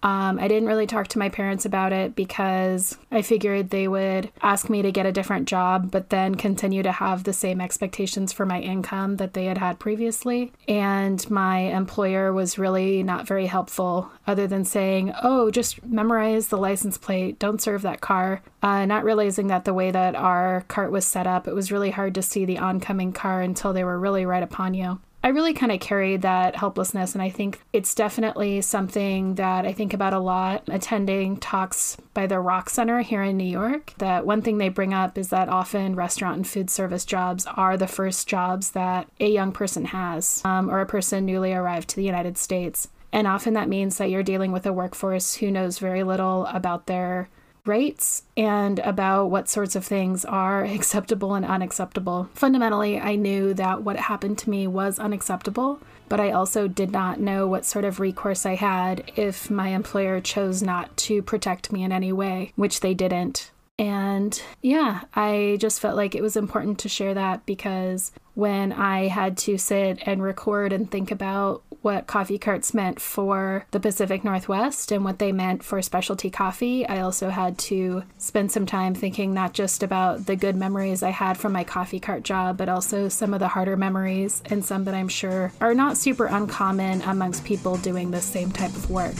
Um, 0.04 0.38
I 0.40 0.48
didn't 0.48 0.68
really 0.68 0.86
talk 0.86 1.08
to 1.10 1.20
my 1.20 1.30
parents 1.30 1.66
about 1.66 1.92
it 1.92 2.16
because 2.16 2.98
I 3.12 3.24
figured 3.24 3.70
they 3.70 3.88
would 3.88 4.30
ask 4.42 4.70
me 4.70 4.84
to 4.84 4.92
get 4.92 5.08
a 5.08 5.12
different 5.12 5.48
job, 5.48 5.90
but 5.90 6.12
then 6.12 6.36
continue 6.36 6.84
to 6.84 6.92
have 6.92 7.24
the 7.24 7.34
same 7.34 7.60
expectations 7.60 8.32
for 8.32 8.46
my 8.46 8.62
income 8.62 9.18
that 9.18 9.34
they 9.34 9.46
had 9.46 9.58
had 9.58 9.80
previously. 9.80 10.52
And 10.68 11.28
my 11.32 11.58
employer 11.58 12.32
was 12.32 12.60
really 12.60 13.02
not 13.02 13.26
very 13.26 13.48
helpful, 13.48 14.12
other 14.28 14.46
than 14.46 14.64
saying, 14.64 15.12
oh, 15.24 15.50
just 15.50 15.84
memorize 15.84 16.50
the 16.50 16.58
license 16.58 17.00
plate, 17.00 17.40
don't 17.40 17.62
serve 17.62 17.82
that 17.82 18.02
car. 18.02 18.44
Uh, 18.62 18.86
not 18.86 19.04
realizing 19.04 19.48
that 19.48 19.66
the 19.66 19.74
way 19.74 19.90
that 19.90 20.16
our 20.16 20.66
cart 20.68 20.92
was 20.92 21.06
set 21.06 21.26
up, 21.26 21.48
it 21.48 21.56
was 21.56 21.72
really 21.72 21.92
hard 21.92 22.14
to 22.14 22.22
see 22.22 22.46
the 22.46 22.60
oncoming 22.60 23.12
car 23.12 23.42
until 23.42 23.74
they 23.74 23.84
were 23.84 24.00
really 24.00 24.26
right 24.26 24.44
upon 24.44 24.76
you. 24.76 25.00
I 25.26 25.30
really 25.30 25.54
kind 25.56 25.72
of 25.72 25.80
carried 25.80 26.22
that 26.22 26.56
helplessness. 26.56 27.16
And 27.16 27.22
I 27.22 27.32
think 27.32 27.60
it's 27.74 27.96
definitely 27.96 28.62
something 28.62 29.34
that 29.36 29.66
I 29.66 29.74
think 29.74 29.96
about 29.96 30.14
a 30.14 30.20
lot 30.20 30.62
attending 30.68 31.38
talks 31.38 31.98
by 32.14 32.28
the 32.28 32.40
Rock 32.40 32.70
Center 32.70 33.02
here 33.02 33.24
in 33.24 33.36
New 33.36 33.44
York. 33.44 33.96
That 33.98 34.28
one 34.28 34.44
thing 34.44 34.60
they 34.60 34.70
bring 34.70 34.94
up 34.94 35.18
is 35.18 35.30
that 35.30 35.50
often 35.50 35.96
restaurant 35.96 36.38
and 36.38 36.48
food 36.48 36.70
service 36.70 37.06
jobs 37.06 37.48
are 37.48 37.76
the 37.76 37.88
first 37.88 38.28
jobs 38.28 38.72
that 38.72 39.08
a 39.20 39.28
young 39.28 39.52
person 39.52 39.86
has 39.86 40.44
um, 40.46 40.70
or 40.70 40.80
a 40.80 40.86
person 40.86 41.26
newly 41.26 41.54
arrived 41.54 41.90
to 41.90 41.96
the 41.96 42.04
United 42.04 42.38
States. 42.38 42.90
And 43.12 43.26
often 43.26 43.56
that 43.56 43.68
means 43.68 43.98
that 43.98 44.12
you're 44.12 44.22
dealing 44.22 44.52
with 44.52 44.68
a 44.68 44.74
workforce 44.74 45.34
who 45.34 45.50
knows 45.50 45.80
very 45.80 46.04
little 46.04 46.46
about 46.46 46.86
their 46.86 47.30
rights 47.68 48.24
and 48.38 48.80
about 48.80 49.28
what 49.28 49.50
sorts 49.50 49.76
of 49.76 49.86
things 49.86 50.26
are 50.26 50.64
acceptable 50.66 51.34
and 51.34 51.46
unacceptable. 51.46 52.30
Fundamentally, 52.34 53.00
I 53.00 53.16
knew 53.16 53.54
that 53.54 53.84
what 53.84 53.98
happened 53.98 54.38
to 54.40 54.50
me 54.50 54.68
was 54.68 55.00
unacceptable, 55.00 55.80
but 56.08 56.20
I 56.20 56.32
also 56.32 56.68
did 56.68 56.92
not 56.92 57.20
know 57.20 57.48
what 57.48 57.66
sort 57.66 57.86
of 57.86 58.00
recourse 58.00 58.46
I 58.46 58.56
had 58.56 59.12
if 59.16 59.50
my 59.50 59.70
employer 59.70 60.22
chose 60.22 60.62
not 60.62 60.96
to 60.98 61.22
protect 61.22 61.72
me 61.72 61.84
in 61.84 61.92
any 61.92 62.12
way, 62.12 62.54
which 62.56 62.82
they 62.82 62.94
didn't. 62.94 63.52
And 63.78 64.42
yeah, 64.62 65.02
I 65.14 65.58
just 65.60 65.82
felt 65.82 65.98
like 65.98 66.16
it 66.16 66.22
was 66.22 66.38
important 66.38 66.80
to 66.80 66.90
share 66.90 67.14
that 67.14 67.46
because 67.46 68.12
when 68.34 68.72
I 68.72 69.08
had 69.08 69.38
to 69.40 69.58
sit 69.58 70.00
and 70.06 70.24
record 70.24 70.72
and 70.72 70.90
think 70.90 71.12
about 71.12 71.64
what 71.86 72.08
coffee 72.08 72.40
carts 72.40 72.74
meant 72.74 73.00
for 73.00 73.68
the 73.70 73.80
Pacific 73.80 74.24
Northwest 74.24 74.92
and 74.92 75.06
what 75.06 75.20
they 75.20 75.32
meant 75.32 75.64
for 75.64 75.80
specialty 75.84 76.32
coffee, 76.32 76.84
I 76.88 77.00
also 77.00 77.30
had 77.30 77.60
to 77.60 78.02
spend 78.18 78.52
some 78.52 78.66
time 78.66 78.96
thinking 78.96 79.36
not 79.36 79.54
just 79.54 79.84
about 79.84 80.26
the 80.26 80.36
good 80.36 80.56
memories 80.56 81.04
I 81.04 81.12
had 81.12 81.38
from 81.38 81.54
my 81.54 81.64
coffee 81.64 82.00
cart 82.00 82.24
job, 82.24 82.58
but 82.58 82.70
also 82.70 83.08
some 83.08 83.36
of 83.36 83.40
the 83.40 83.50
harder 83.50 83.78
memories 83.78 84.42
and 84.48 84.66
some 84.66 84.86
that 84.86 84.96
I'm 84.96 85.08
sure 85.08 85.54
are 85.62 85.76
not 85.76 85.96
super 85.96 86.26
uncommon 86.26 87.04
amongst 87.04 87.46
people 87.46 87.78
doing 87.78 88.10
this 88.10 88.26
same 88.26 88.52
type 88.52 88.76
of 88.76 88.90
work. 88.90 89.14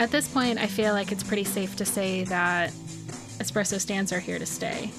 At 0.00 0.10
this 0.10 0.26
point, 0.26 0.58
I 0.58 0.66
feel 0.66 0.94
like 0.94 1.12
it's 1.12 1.22
pretty 1.22 1.44
safe 1.44 1.76
to 1.76 1.84
say 1.84 2.24
that 2.24 2.70
espresso 3.38 3.78
stands 3.78 4.14
are 4.14 4.18
here 4.18 4.38
to 4.38 4.46
stay. 4.46 4.90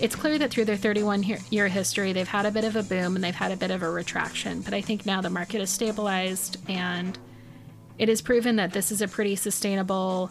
It's 0.00 0.14
clear 0.14 0.36
that 0.36 0.50
through 0.50 0.66
their 0.66 0.76
31 0.76 1.22
year 1.48 1.66
history, 1.66 2.12
they've 2.12 2.28
had 2.28 2.44
a 2.44 2.50
bit 2.50 2.64
of 2.64 2.76
a 2.76 2.82
boom 2.82 3.14
and 3.14 3.24
they've 3.24 3.34
had 3.34 3.52
a 3.52 3.56
bit 3.56 3.70
of 3.70 3.82
a 3.82 3.90
retraction, 3.90 4.60
but 4.60 4.74
I 4.74 4.82
think 4.82 5.06
now 5.06 5.22
the 5.22 5.30
market 5.30 5.62
is 5.62 5.70
stabilized 5.70 6.58
and 6.68 7.18
it 7.96 8.10
is 8.10 8.20
proven 8.20 8.56
that 8.56 8.74
this 8.74 8.92
is 8.92 9.00
a 9.00 9.08
pretty 9.08 9.34
sustainable 9.34 10.30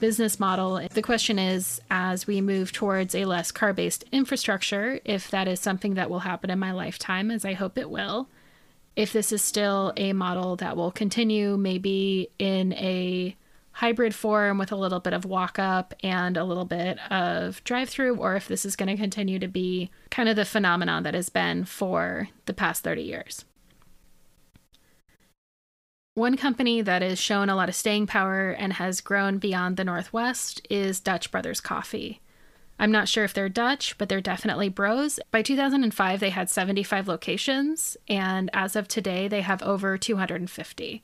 business 0.00 0.40
model. 0.40 0.80
The 0.94 1.02
question 1.02 1.38
is, 1.38 1.78
as 1.90 2.26
we 2.26 2.40
move 2.40 2.72
towards 2.72 3.14
a 3.14 3.26
less 3.26 3.52
car 3.52 3.74
based 3.74 4.04
infrastructure, 4.10 5.00
if 5.04 5.30
that 5.32 5.48
is 5.48 5.60
something 5.60 5.96
that 5.96 6.08
will 6.08 6.20
happen 6.20 6.48
in 6.48 6.58
my 6.58 6.72
lifetime, 6.72 7.30
as 7.30 7.44
I 7.44 7.52
hope 7.52 7.76
it 7.76 7.90
will, 7.90 8.30
if 8.96 9.12
this 9.12 9.32
is 9.32 9.42
still 9.42 9.92
a 9.98 10.14
model 10.14 10.56
that 10.56 10.78
will 10.78 10.90
continue, 10.90 11.58
maybe 11.58 12.30
in 12.38 12.72
a 12.72 13.36
hybrid 13.76 14.14
form 14.14 14.56
with 14.56 14.72
a 14.72 14.76
little 14.76 15.00
bit 15.00 15.12
of 15.12 15.26
walk 15.26 15.58
up 15.58 15.92
and 16.02 16.38
a 16.38 16.44
little 16.44 16.64
bit 16.64 16.98
of 17.12 17.62
drive 17.62 17.90
through, 17.90 18.16
or 18.16 18.34
if 18.34 18.48
this 18.48 18.64
is 18.64 18.74
going 18.74 18.88
to 18.88 18.96
continue 18.96 19.38
to 19.38 19.48
be 19.48 19.90
kind 20.10 20.30
of 20.30 20.36
the 20.36 20.46
phenomenon 20.46 21.02
that 21.02 21.12
has 21.12 21.28
been 21.28 21.62
for 21.62 22.28
the 22.46 22.54
past 22.54 22.82
30 22.82 23.02
years. 23.02 23.44
One 26.14 26.38
company 26.38 26.80
that 26.80 27.02
has 27.02 27.18
shown 27.18 27.50
a 27.50 27.54
lot 27.54 27.68
of 27.68 27.74
staying 27.74 28.06
power 28.06 28.48
and 28.48 28.72
has 28.72 29.02
grown 29.02 29.36
beyond 29.36 29.76
the 29.76 29.84
Northwest 29.84 30.66
is 30.70 30.98
Dutch 30.98 31.30
Brothers 31.30 31.60
Coffee. 31.60 32.22
I'm 32.78 32.90
not 32.90 33.08
sure 33.08 33.24
if 33.24 33.34
they're 33.34 33.50
Dutch, 33.50 33.98
but 33.98 34.08
they're 34.08 34.22
definitely 34.22 34.70
bros. 34.70 35.20
By 35.30 35.42
2005, 35.42 36.20
they 36.20 36.30
had 36.30 36.48
75 36.48 37.08
locations, 37.08 37.98
and 38.08 38.48
as 38.54 38.74
of 38.74 38.88
today, 38.88 39.28
they 39.28 39.42
have 39.42 39.62
over 39.62 39.98
250. 39.98 41.02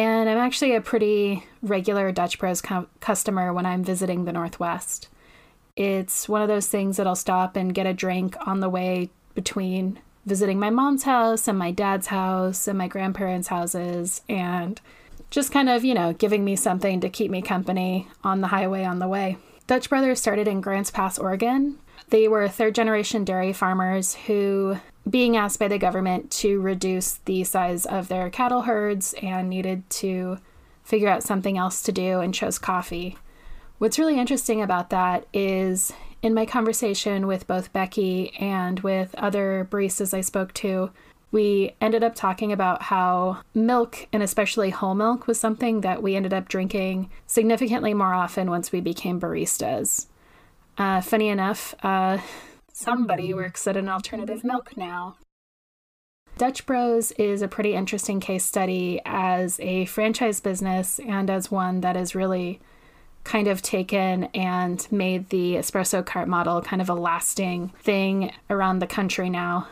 And 0.00 0.30
I'm 0.30 0.38
actually 0.38 0.74
a 0.74 0.80
pretty 0.80 1.44
regular 1.60 2.10
Dutch 2.10 2.38
Bros 2.38 2.62
cu- 2.62 2.86
customer 3.00 3.52
when 3.52 3.66
I'm 3.66 3.84
visiting 3.84 4.24
the 4.24 4.32
Northwest. 4.32 5.10
It's 5.76 6.26
one 6.26 6.40
of 6.40 6.48
those 6.48 6.68
things 6.68 6.96
that 6.96 7.06
I'll 7.06 7.14
stop 7.14 7.54
and 7.54 7.74
get 7.74 7.84
a 7.84 7.92
drink 7.92 8.34
on 8.46 8.60
the 8.60 8.70
way 8.70 9.10
between 9.34 9.98
visiting 10.24 10.58
my 10.58 10.70
mom's 10.70 11.02
house 11.02 11.46
and 11.46 11.58
my 11.58 11.70
dad's 11.70 12.06
house 12.06 12.66
and 12.66 12.78
my 12.78 12.88
grandparents' 12.88 13.48
houses 13.48 14.22
and 14.26 14.80
just 15.28 15.52
kind 15.52 15.68
of, 15.68 15.84
you 15.84 15.92
know, 15.92 16.14
giving 16.14 16.46
me 16.46 16.56
something 16.56 16.98
to 17.02 17.10
keep 17.10 17.30
me 17.30 17.42
company 17.42 18.08
on 18.24 18.40
the 18.40 18.46
highway 18.46 18.84
on 18.84 19.00
the 19.00 19.08
way. 19.08 19.36
Dutch 19.66 19.90
Brothers 19.90 20.18
started 20.18 20.48
in 20.48 20.62
Grants 20.62 20.90
Pass, 20.90 21.18
Oregon. 21.18 21.78
They 22.08 22.26
were 22.26 22.48
third 22.48 22.74
generation 22.74 23.22
dairy 23.22 23.52
farmers 23.52 24.14
who, 24.14 24.78
being 25.08 25.36
asked 25.36 25.58
by 25.58 25.68
the 25.68 25.78
government 25.78 26.30
to 26.30 26.60
reduce 26.60 27.14
the 27.24 27.44
size 27.44 27.86
of 27.86 28.08
their 28.08 28.30
cattle 28.30 28.62
herds 28.62 29.14
and 29.22 29.48
needed 29.48 29.88
to 29.90 30.38
figure 30.84 31.08
out 31.08 31.22
something 31.22 31.56
else 31.56 31.82
to 31.82 31.92
do 31.92 32.20
and 32.20 32.34
chose 32.34 32.58
coffee. 32.58 33.16
What's 33.78 33.98
really 33.98 34.18
interesting 34.18 34.60
about 34.60 34.90
that 34.90 35.26
is 35.32 35.92
in 36.22 36.34
my 36.34 36.44
conversation 36.44 37.26
with 37.26 37.46
both 37.46 37.72
Becky 37.72 38.34
and 38.38 38.80
with 38.80 39.14
other 39.14 39.66
baristas 39.70 40.12
I 40.12 40.20
spoke 40.20 40.52
to, 40.54 40.90
we 41.32 41.74
ended 41.80 42.02
up 42.02 42.14
talking 42.14 42.52
about 42.52 42.82
how 42.82 43.38
milk, 43.54 44.06
and 44.12 44.22
especially 44.22 44.70
whole 44.70 44.94
milk, 44.94 45.26
was 45.26 45.38
something 45.38 45.80
that 45.80 46.02
we 46.02 46.16
ended 46.16 46.34
up 46.34 46.48
drinking 46.48 47.08
significantly 47.26 47.94
more 47.94 48.12
often 48.12 48.50
once 48.50 48.72
we 48.72 48.80
became 48.80 49.20
baristas. 49.20 50.06
Uh, 50.76 51.00
funny 51.00 51.28
enough, 51.28 51.74
uh, 51.82 52.18
somebody 52.80 53.34
works 53.34 53.66
at 53.66 53.76
an 53.76 53.88
alternative 53.88 54.42
milk 54.42 54.76
now. 54.76 55.16
Dutch 56.38 56.64
Bros 56.64 57.12
is 57.12 57.42
a 57.42 57.48
pretty 57.48 57.74
interesting 57.74 58.18
case 58.18 58.44
study 58.44 59.00
as 59.04 59.60
a 59.60 59.84
franchise 59.84 60.40
business 60.40 60.98
and 61.00 61.28
as 61.28 61.50
one 61.50 61.82
that 61.82 61.96
has 61.96 62.14
really 62.14 62.60
kind 63.24 63.46
of 63.46 63.60
taken 63.60 64.24
and 64.34 64.90
made 64.90 65.28
the 65.28 65.54
espresso 65.54 66.04
cart 66.04 66.28
model 66.28 66.62
kind 66.62 66.80
of 66.80 66.88
a 66.88 66.94
lasting 66.94 67.68
thing 67.82 68.32
around 68.48 68.78
the 68.78 68.86
country 68.86 69.28
now 69.28 69.68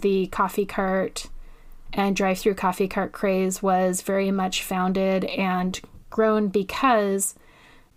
the 0.00 0.26
coffee 0.28 0.64
cart 0.64 1.28
and 1.92 2.16
drive 2.16 2.38
through 2.38 2.54
coffee 2.54 2.88
cart 2.88 3.12
craze 3.12 3.62
was 3.62 4.00
very 4.00 4.30
much 4.30 4.62
founded 4.62 5.24
and 5.26 5.80
grown 6.10 6.48
because 6.48 7.34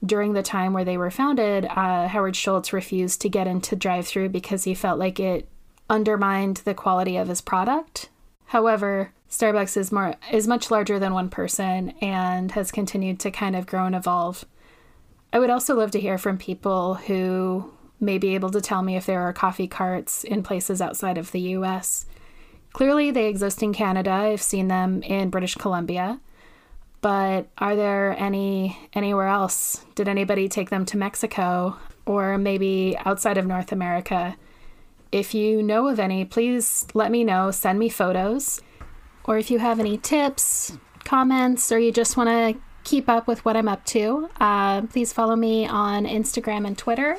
during 0.06 0.34
the 0.34 0.44
time 0.44 0.74
where 0.74 0.86
they 0.86 0.98
were 0.98 1.12
founded, 1.12 1.66
uh, 1.66 2.08
Howard 2.08 2.36
Schultz 2.36 2.72
refused 2.72 3.22
to 3.22 3.30
get 3.30 3.48
into 3.48 3.76
drive 3.76 4.08
through 4.08 4.30
because 4.30 4.64
he 4.64 4.74
felt 4.74 5.00
like 5.00 5.20
it 5.20 5.48
undermined 5.90 6.58
the 6.58 6.74
quality 6.74 7.18
of 7.18 7.28
his 7.28 7.42
product. 7.42 8.10
However, 8.46 9.12
Starbucks 9.30 9.76
is 9.76 9.92
more 9.92 10.16
is 10.32 10.48
much 10.48 10.72
larger 10.72 11.00
than 11.00 11.14
one 11.14 11.30
person 11.30 11.90
and 12.02 12.52
has 12.52 12.72
continued 12.72 13.20
to 13.22 13.32
kind 13.32 13.56
of 13.56 13.66
grow 13.66 13.86
and 13.86 13.96
evolve. 13.96 14.46
I 15.34 15.40
would 15.40 15.50
also 15.50 15.76
love 15.76 15.92
to 15.92 16.00
hear 16.00 16.18
from 16.18 16.38
people 16.38 16.96
who 16.96 17.74
may 18.00 18.18
be 18.18 18.36
able 18.36 18.52
to 18.52 18.62
tell 18.62 18.84
me 18.84 18.96
if 18.96 19.06
there 19.06 19.22
are 19.22 19.34
coffee 19.34 19.68
carts 19.68 20.24
in 20.24 20.44
places 20.44 20.82
outside 20.82 21.18
of 21.18 21.32
the 21.32 21.42
US. 21.42 22.06
Clearly, 22.74 23.12
they 23.12 23.28
exist 23.28 23.64
in 23.64 23.74
Canada. 23.74 24.12
I've 24.12 24.42
seen 24.42 24.68
them 24.68 25.02
in 25.04 25.30
British 25.30 25.56
Columbia. 25.56 26.20
But 27.02 27.48
are 27.58 27.76
there 27.76 28.16
any 28.18 28.78
anywhere 28.94 29.28
else? 29.28 29.86
Did 29.96 30.08
anybody 30.08 30.50
take 30.50 30.70
them 30.70 30.86
to 30.88 30.98
Mexico 30.98 31.78
or 32.06 32.38
maybe 32.38 32.98
outside 33.06 33.38
of 33.38 33.46
North 33.46 33.72
America? 33.72 34.36
If 35.12 35.34
you 35.34 35.64
know 35.64 35.88
of 35.88 36.00
any, 36.00 36.26
please 36.26 36.88
let 36.94 37.12
me 37.12 37.24
know. 37.24 37.52
Send 37.52 37.80
me 37.80 37.90
photos. 37.90 38.62
Or 39.24 39.38
if 39.38 39.52
you 39.52 39.60
have 39.60 39.80
any 39.80 39.98
tips, 39.98 40.78
comments, 41.04 41.72
or 41.72 41.80
you 41.80 41.92
just 41.92 42.18
want 42.18 42.30
to 42.30 42.62
keep 42.84 43.10
up 43.10 43.28
with 43.28 43.44
what 43.46 43.58
I'm 43.58 43.68
up 43.68 43.84
to, 43.86 44.30
uh, 44.40 44.82
please 44.84 45.12
follow 45.12 45.36
me 45.36 45.68
on 45.68 46.06
Instagram 46.06 46.66
and 46.66 46.78
Twitter. 46.78 47.18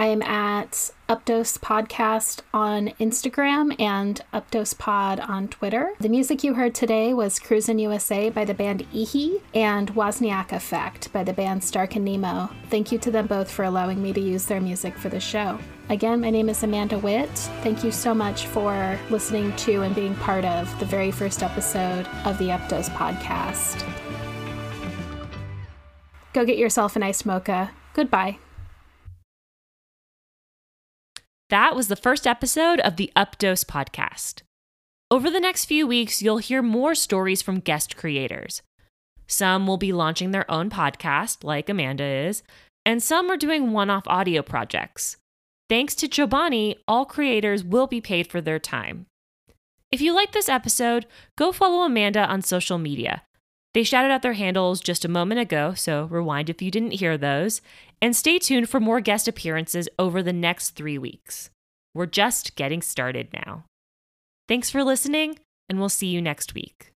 I'm 0.00 0.22
at 0.22 0.92
Updose 1.10 1.58
Podcast 1.58 2.40
on 2.54 2.88
Instagram 2.98 3.78
and 3.78 4.18
Updose 4.32 4.78
Pod 4.78 5.20
on 5.20 5.48
Twitter. 5.48 5.92
The 6.00 6.08
music 6.08 6.42
you 6.42 6.54
heard 6.54 6.74
today 6.74 7.12
was 7.12 7.38
Cruisin' 7.38 7.78
USA 7.78 8.30
by 8.30 8.46
the 8.46 8.54
band 8.54 8.86
Ehe 8.94 9.42
and 9.52 9.94
Wozniak 9.94 10.52
Effect 10.52 11.12
by 11.12 11.22
the 11.22 11.34
band 11.34 11.62
Stark 11.62 11.96
and 11.96 12.06
Nemo. 12.06 12.48
Thank 12.70 12.90
you 12.90 12.98
to 12.98 13.10
them 13.10 13.26
both 13.26 13.50
for 13.50 13.66
allowing 13.66 14.02
me 14.02 14.14
to 14.14 14.20
use 14.22 14.46
their 14.46 14.62
music 14.62 14.96
for 14.96 15.10
the 15.10 15.20
show. 15.20 15.58
Again, 15.90 16.22
my 16.22 16.30
name 16.30 16.48
is 16.48 16.62
Amanda 16.62 16.98
Witt. 16.98 17.28
Thank 17.62 17.84
you 17.84 17.92
so 17.92 18.14
much 18.14 18.46
for 18.46 18.98
listening 19.10 19.54
to 19.56 19.82
and 19.82 19.94
being 19.94 20.14
part 20.14 20.46
of 20.46 20.80
the 20.80 20.86
very 20.86 21.10
first 21.10 21.42
episode 21.42 22.06
of 22.24 22.38
the 22.38 22.48
Updose 22.48 22.88
Podcast. 22.88 23.86
Go 26.32 26.46
get 26.46 26.56
yourself 26.56 26.96
a 26.96 27.00
nice 27.00 27.26
mocha. 27.26 27.72
Goodbye. 27.92 28.38
That 31.50 31.74
was 31.74 31.88
the 31.88 31.96
first 31.96 32.28
episode 32.28 32.78
of 32.78 32.94
the 32.94 33.10
Updose 33.16 33.64
podcast. 33.64 34.42
Over 35.10 35.28
the 35.28 35.40
next 35.40 35.64
few 35.64 35.84
weeks, 35.84 36.22
you'll 36.22 36.38
hear 36.38 36.62
more 36.62 36.94
stories 36.94 37.42
from 37.42 37.58
guest 37.58 37.96
creators. 37.96 38.62
Some 39.26 39.66
will 39.66 39.76
be 39.76 39.92
launching 39.92 40.30
their 40.30 40.48
own 40.48 40.70
podcast, 40.70 41.42
like 41.42 41.68
Amanda 41.68 42.04
is, 42.04 42.44
and 42.86 43.02
some 43.02 43.28
are 43.28 43.36
doing 43.36 43.72
one 43.72 43.90
off 43.90 44.06
audio 44.06 44.42
projects. 44.42 45.16
Thanks 45.68 45.96
to 45.96 46.08
Chobani, 46.08 46.76
all 46.86 47.04
creators 47.04 47.64
will 47.64 47.88
be 47.88 48.00
paid 48.00 48.28
for 48.28 48.40
their 48.40 48.60
time. 48.60 49.06
If 49.90 50.00
you 50.00 50.14
like 50.14 50.30
this 50.30 50.48
episode, 50.48 51.06
go 51.36 51.50
follow 51.50 51.82
Amanda 51.82 52.26
on 52.26 52.42
social 52.42 52.78
media. 52.78 53.22
They 53.72 53.84
shouted 53.84 54.10
out 54.10 54.22
their 54.22 54.32
handles 54.32 54.80
just 54.80 55.04
a 55.04 55.08
moment 55.08 55.40
ago, 55.40 55.74
so 55.74 56.04
rewind 56.04 56.50
if 56.50 56.60
you 56.60 56.70
didn't 56.70 56.92
hear 56.92 57.16
those. 57.16 57.60
And 58.02 58.16
stay 58.16 58.38
tuned 58.38 58.68
for 58.68 58.80
more 58.80 59.00
guest 59.00 59.28
appearances 59.28 59.88
over 59.98 60.22
the 60.22 60.32
next 60.32 60.70
three 60.70 60.98
weeks. 60.98 61.50
We're 61.94 62.06
just 62.06 62.56
getting 62.56 62.82
started 62.82 63.28
now. 63.32 63.64
Thanks 64.48 64.70
for 64.70 64.82
listening, 64.82 65.38
and 65.68 65.78
we'll 65.78 65.88
see 65.88 66.08
you 66.08 66.20
next 66.20 66.54
week. 66.54 66.92